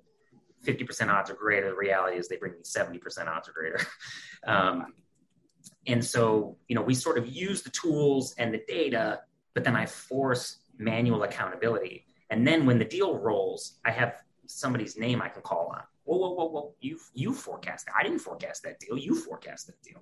[0.65, 1.69] 50% odds or greater.
[1.69, 3.79] The reality is they bring me 70% odds or greater.
[4.45, 4.93] Um,
[5.87, 9.21] and so, you know, we sort of use the tools and the data,
[9.53, 12.05] but then I force manual accountability.
[12.29, 15.81] And then when the deal rolls, I have somebody's name I can call on.
[16.03, 16.75] Whoa, whoa, whoa, whoa!
[16.79, 17.87] You you forecast.
[17.97, 18.97] I didn't forecast that deal.
[18.97, 20.01] You forecast that deal.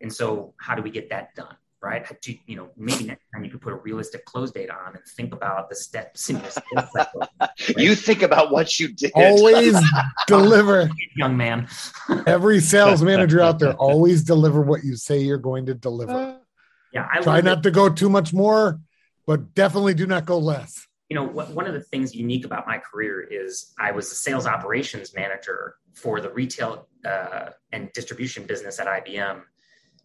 [0.00, 1.56] And so, how do we get that done?
[1.80, 2.20] Right?
[2.22, 5.04] To, you know, maybe next time you could put a realistic close date on and
[5.16, 7.22] think about the steps in your sales cycle.
[7.40, 7.50] Right?
[7.76, 9.12] You think about what you did.
[9.14, 9.76] Always
[10.26, 11.68] deliver, young man.
[12.26, 16.38] Every sales manager out there, always deliver what you say you're going to deliver.
[16.92, 17.62] Yeah, I try not it.
[17.62, 18.80] to go too much more,
[19.26, 20.86] but definitely do not go less.
[21.08, 24.46] You know, one of the things unique about my career is I was the sales
[24.46, 29.42] operations manager for the retail uh, and distribution business at IBM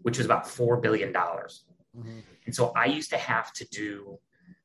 [0.04, 1.12] which was about $4 billion.
[1.12, 2.20] Mm-hmm.
[2.46, 4.20] And so I used to have to do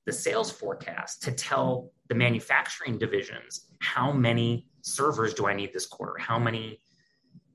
[0.07, 5.87] the sales forecast to tell the manufacturing divisions how many servers do I need this
[5.87, 6.15] quarter?
[6.19, 6.81] How many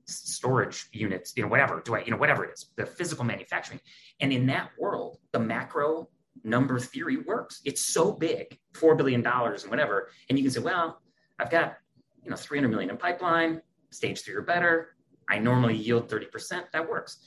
[0.06, 3.80] storage units, you know, whatever, do I, you know, whatever it is, the physical manufacturing.
[4.20, 6.08] And in that world, the macro
[6.42, 7.60] number theory works.
[7.64, 10.10] It's so big, $4 billion and whatever.
[10.28, 11.00] And you can say, well,
[11.38, 11.76] I've got,
[12.22, 14.96] you know, 300 million in pipeline, stage three or better.
[15.28, 16.64] I normally yield 30%.
[16.72, 17.18] That works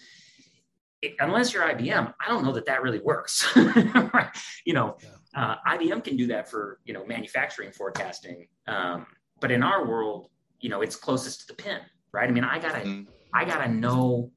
[1.01, 3.47] it, unless you're IBM, I don't know that that really works.
[4.65, 4.97] you know,
[5.35, 9.05] uh, IBM can do that for you know manufacturing forecasting, um,
[9.39, 10.29] but in our world,
[10.59, 11.79] you know, it's closest to the pin,
[12.11, 12.27] right?
[12.27, 13.03] I mean, I gotta, mm-hmm.
[13.33, 14.31] I gotta know,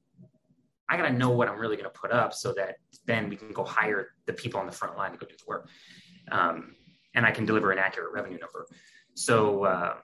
[0.89, 3.53] I gotta know what I'm really going to put up, so that then we can
[3.53, 5.69] go hire the people on the front line to go do the work,
[6.31, 6.75] um,
[7.15, 8.67] and I can deliver an accurate revenue number.
[9.15, 9.65] So.
[9.65, 9.95] Uh,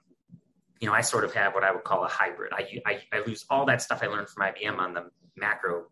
[0.79, 2.53] you know, I sort of have what I would call a hybrid.
[2.53, 5.85] I, I, I lose all that stuff I learned from IBM on the macro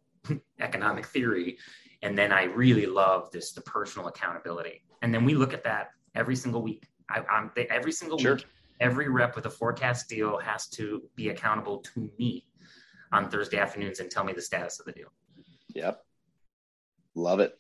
[0.60, 1.58] economic theory.
[2.02, 4.84] And then I really love this the personal accountability.
[5.02, 6.88] And then we look at that every single week.
[7.10, 8.36] I, I'm they, every single Sure.
[8.36, 8.46] week,
[8.80, 12.46] every rep with a forecast deal has to be accountable to me
[13.12, 15.10] on Thursday afternoons and tell me the status of the deal.
[15.74, 16.04] Yep.
[17.16, 17.58] Love it.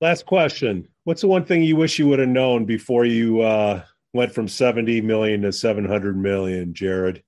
[0.00, 0.88] Last question.
[1.04, 3.82] What's the one thing you wish you would have known before you uh,
[4.12, 7.22] went from 70 million to 700 million, Jarrod?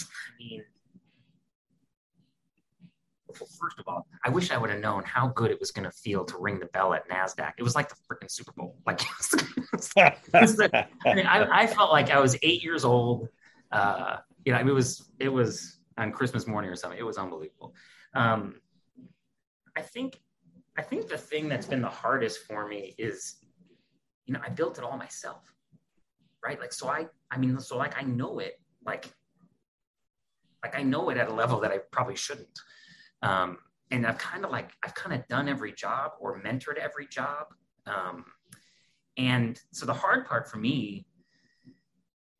[0.00, 0.04] I
[0.38, 0.64] mean,
[3.28, 5.84] well, first of all, I wish I would have known how good it was going
[5.84, 7.52] to feel to ring the bell at Nasdaq.
[7.58, 8.76] It was like the freaking Super Bowl.
[8.86, 9.00] Like,
[11.06, 13.28] I mean, I, I felt like I was eight years old.
[13.72, 16.98] Uh, you know, I mean, it was it was on Christmas morning or something.
[16.98, 17.74] It was unbelievable.
[18.14, 18.60] Um,
[19.76, 20.20] I think
[20.78, 23.36] I think the thing that's been the hardest for me is,
[24.26, 25.42] you know, I built it all myself,
[26.44, 26.60] right?
[26.60, 29.10] Like, so I I mean, so like I know it, like
[30.62, 32.58] like I know it at a level that I probably shouldn't.
[33.22, 33.58] Um,
[33.90, 37.46] and I've kind of like I've kind of done every job or mentored every job.
[37.86, 38.24] Um,
[39.16, 41.06] and so the hard part for me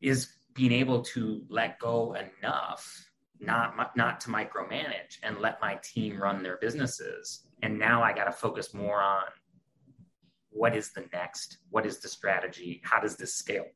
[0.01, 3.09] is being able to let go enough,
[3.39, 7.47] not not to micromanage, and let my team run their businesses.
[7.63, 9.23] And now I got to focus more on
[10.49, 13.67] what is the next, what is the strategy, how does this scale?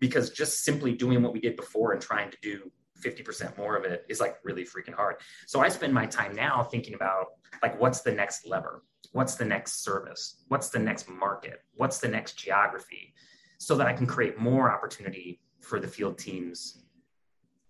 [0.00, 2.70] Because just simply doing what we did before and trying to do
[3.02, 5.16] 50% more of it is like really freaking hard.
[5.46, 7.26] So I spend my time now thinking about
[7.62, 8.82] like what's the next lever?
[9.12, 10.44] What's the next service?
[10.48, 11.60] What's the next market?
[11.74, 13.14] What's the next geography?
[13.58, 16.82] So that I can create more opportunity for the field teams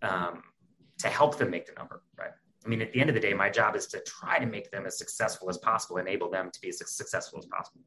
[0.02, 0.42] um,
[0.98, 2.30] to help them make the number, right?
[2.64, 4.70] I mean, at the end of the day, my job is to try to make
[4.70, 7.82] them as successful as possible, enable them to be as successful as possible.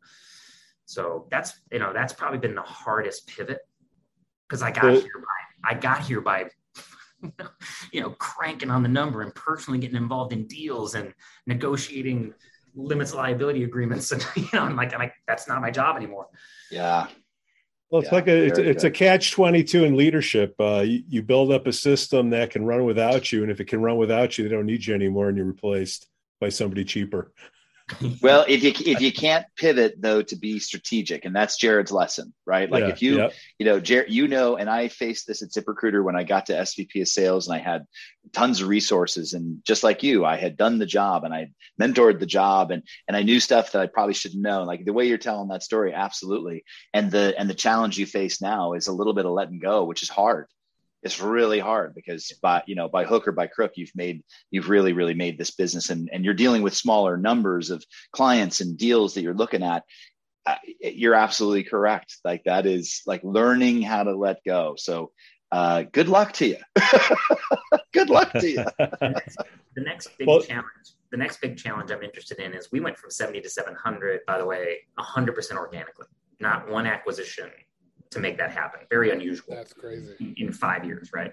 [0.85, 3.59] So that's you know that's probably been the hardest pivot
[4.47, 6.45] because I got here by I got here by
[7.93, 11.13] you know cranking on the number and personally getting involved in deals and
[11.47, 12.33] negotiating
[12.75, 16.27] limits liability agreements and you know I'm like I'm like that's not my job anymore.
[16.69, 17.07] Yeah.
[17.89, 20.55] Well, it's Yeah, like a it's, it's a catch twenty two in leadership.
[20.59, 23.67] Uh, you, you build up a system that can run without you, and if it
[23.67, 26.07] can run without you, they don't need you anymore, and you're replaced
[26.41, 27.31] by somebody cheaper.
[28.21, 32.33] Well, if you if you can't pivot though to be strategic, and that's Jarrod's lesson,
[32.45, 32.69] right?
[32.69, 33.29] Like Yeah, if you yeah.
[33.59, 36.53] you know, Jarrod, you know, and I faced this at ZipRecruiter when I got to
[36.53, 37.85] SVP of sales and I had
[38.33, 39.33] tons of resources.
[39.33, 42.83] And just like you, I had done the job and I mentored the job and,
[43.07, 44.63] and I knew stuff that I probably should know.
[44.63, 46.63] Like the way you're telling that story, absolutely.
[46.93, 49.83] And the, and the challenge you face now is a little bit of letting go,
[49.83, 50.47] which is hard.
[51.05, 54.69] It's really hard because by, you know, by hook or by crook, you've made, you've
[54.69, 58.77] really, really made this business and, and you're dealing with smaller numbers of clients and
[58.77, 59.83] deals that you're looking at
[60.47, 62.17] uh, you're absolutely correct.
[62.23, 64.75] Like that is like learning how to let go.
[64.77, 65.11] So,
[65.51, 66.57] uh, good luck to you.
[67.93, 68.65] good luck to you.
[68.79, 72.97] the next big Well- challenge the next big challenge i'm interested in is we went
[72.97, 76.07] from 70 to 700 by the way 100% organically
[76.39, 77.49] not one acquisition
[78.15, 78.79] to make that happen.
[78.89, 79.53] Very unusual.
[79.55, 80.15] That's crazy.
[80.19, 81.31] in, in five years right?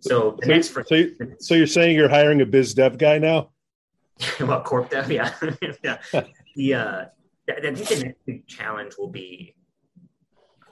[0.00, 2.96] So the So, next for so, you- so you're saying you're hiring a biz dev
[2.96, 3.50] guy now?
[4.40, 5.32] well corp dev yeah.
[5.84, 5.98] Yeah.
[6.56, 7.04] The uh
[7.50, 9.56] i think the next big challenge will be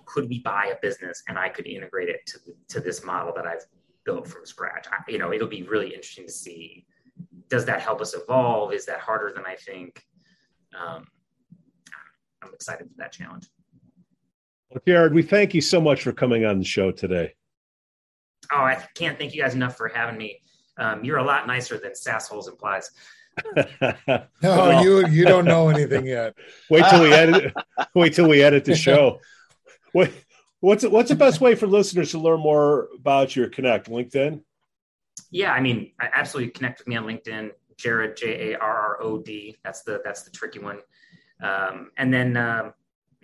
[0.04, 2.38] could we buy a business and i could integrate it to,
[2.68, 3.64] to this model that i've
[4.04, 4.86] built from scratch?
[4.92, 6.86] I, you know it'll be really interesting to see
[7.48, 8.72] does that help us evolve?
[8.72, 9.90] Is that harder than i think?
[10.80, 11.00] Um,
[12.42, 13.46] i'm excited for that challenge
[14.70, 17.34] Well, Jarrod, we thank you so much for coming on the show today.
[18.52, 20.40] oh i can't thank you guys enough for having me
[20.78, 22.90] um, you're a lot nicer than sassholes implies
[23.80, 26.34] No, Well- you you don't know anything yet.
[26.70, 27.52] wait till we edit.
[27.94, 29.20] wait till we edit the show.
[29.92, 30.12] What,
[30.60, 33.88] what's what's the best way for listeners to learn more about your Connect?
[33.90, 34.40] LinkedIn.
[35.32, 39.02] Yeah, I mean, I absolutely connect with me on LinkedIn, Jarrod J A R R
[39.02, 39.56] O D.
[39.64, 40.78] That's the that's the tricky one.
[41.42, 42.72] Um, and then um, you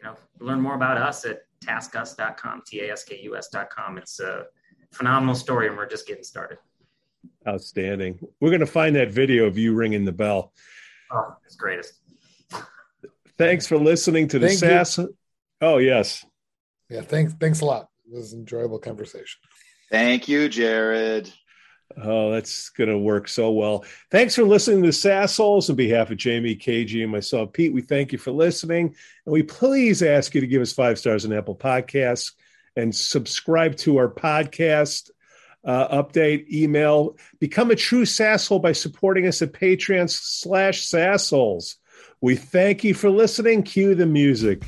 [0.07, 3.98] know, learn more about us at taskus.com, T A S K U S.com.
[3.98, 4.44] It's a
[4.92, 6.59] phenomenal story, and we're just getting started.
[7.46, 8.18] Outstanding.
[8.40, 10.52] We're going to find that video of you ringing the bell.
[11.12, 11.94] Oh, it's greatest.
[13.38, 14.84] Thanks for listening to the Thank you.
[14.84, 14.98] SAS.
[15.61, 16.24] Oh yes.
[16.88, 17.88] Yeah, thanks thanks a lot.
[18.07, 19.40] It was an enjoyable conversation.
[19.90, 21.30] Thank you, Jarrod.
[22.03, 23.84] Oh, that's going to work so well.
[24.11, 25.70] Thanks for listening to Sassholes.
[25.70, 28.95] On behalf of Jamie, KG, and myself, Pete, we thank you for listening.
[29.24, 32.32] And we please ask you to give us five stars on Apple Podcasts
[32.76, 35.11] and subscribe to our podcast
[35.64, 37.16] uh, update email.
[37.41, 41.76] Become a true Sasshole by supporting us at Patreon slash Sassholes.
[42.20, 43.62] We thank you for listening.
[43.62, 44.62] Cue the music.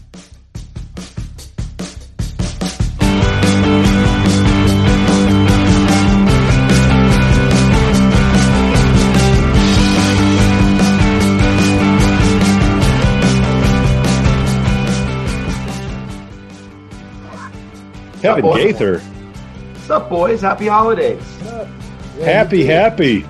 [18.29, 18.63] Kevin boys?
[18.65, 18.99] Gaither.
[19.01, 20.41] What's up, boys?
[20.43, 21.23] Happy holidays.
[21.45, 23.27] Yeah, happy, happy.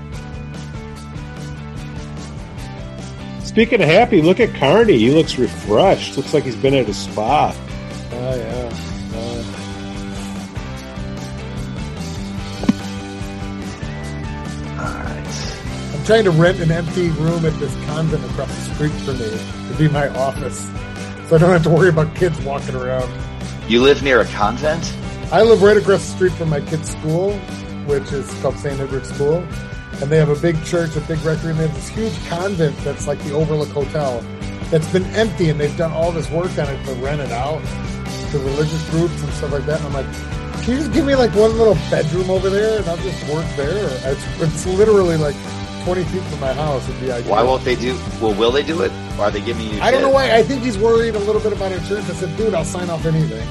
[3.44, 4.98] Speaking of happy, look at Carney.
[4.98, 6.16] He looks refreshed.
[6.16, 7.54] Looks like he's been at a spa.
[8.12, 8.64] Oh yeah.
[14.78, 15.94] All right.
[15.94, 19.30] I'm trying to rent an empty room at this convent across the street from me
[19.70, 20.68] to be my office,
[21.28, 23.10] so I don't have to worry about kids walking around.
[23.68, 24.96] You live near a convent?
[25.30, 27.34] I live right across the street from my kid's school,
[27.84, 28.80] which is called St.
[28.80, 29.46] Edward School.
[30.00, 32.74] And they have a big church, a big rectory, and they have this huge convent
[32.78, 34.24] that's like the Overlook Hotel
[34.70, 37.60] that's been empty, and they've done all this work on it to rent it out
[38.30, 39.84] to religious groups and stuff like that.
[39.84, 42.88] And I'm like, can you just give me like one little bedroom over there, and
[42.88, 43.90] I'll just work there?
[44.10, 45.36] It's, it's literally like
[45.84, 46.88] 20 feet from my house.
[46.88, 47.30] It'd be ideal.
[47.30, 47.98] Why won't they do?
[48.18, 48.92] Well, will they do it?
[49.18, 49.80] Or are they giving you?
[49.80, 50.34] I don't know why.
[50.34, 52.08] I think he's worried a little bit about insurance.
[52.08, 53.46] I said, dude, I'll sign off anything.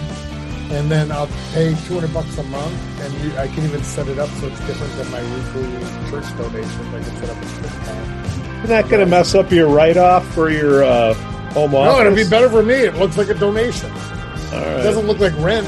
[0.72, 4.20] And then I'll pay 200 bucks a month, and you, I can even set it
[4.20, 6.88] up so it's different than my weekly church donation.
[6.88, 8.26] I can set up a split time.
[8.58, 11.14] Isn't that going to mess up your write-off for your uh,
[11.54, 11.94] home office?
[11.94, 12.74] No, it'll be better for me.
[12.74, 13.92] It looks like a donation.
[13.92, 15.68] All It doesn't look like rent.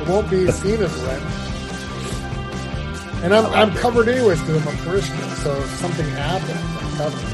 [0.00, 1.22] It won't be seen as rent.
[3.22, 5.28] And I'm, I'm covered anyways because I'm a parishioner.
[5.36, 7.31] So if something happens, I'm covered.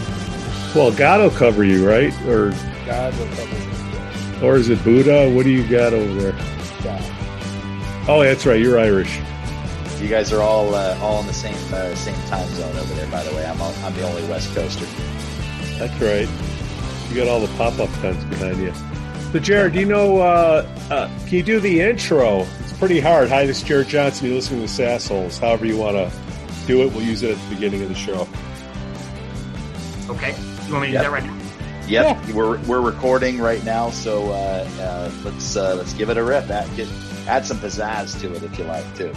[0.75, 2.13] Well, God will cover you, right?
[2.27, 2.51] Or
[2.87, 4.47] God will cover me.
[4.47, 5.31] or is it Buddha?
[5.31, 6.33] What do you got over there?
[6.83, 7.03] God.
[8.09, 8.61] Oh, that's right.
[8.61, 9.19] You're Irish.
[10.01, 13.11] You guys are all uh, all in the same uh, same time zone over there.
[13.11, 14.85] By the way, I'm all, I'm the only West Coaster.
[15.79, 16.29] That's right.
[17.11, 18.73] You got all the pop-up tents behind you.
[19.33, 20.19] So, Jarrod, do you know?
[20.21, 22.47] Uh, uh, can you do the intro?
[22.61, 23.29] It's pretty hard.
[23.31, 24.27] Hi, this is Jarrod Johnson.
[24.27, 25.39] You're listening to Sassholes.
[25.41, 26.13] However you want to
[26.67, 28.29] do it, we'll use it at the beginning of the show.
[30.09, 30.35] Okay.
[30.69, 31.05] You want me to Yep.
[31.05, 31.35] do that right now?
[31.89, 36.23] Yep, we're we're recording right now, so uh, uh, let's uh, let's give it a
[36.23, 36.51] rip.
[36.51, 36.87] Add, get,
[37.27, 39.11] add some pizzazz to it if you like too.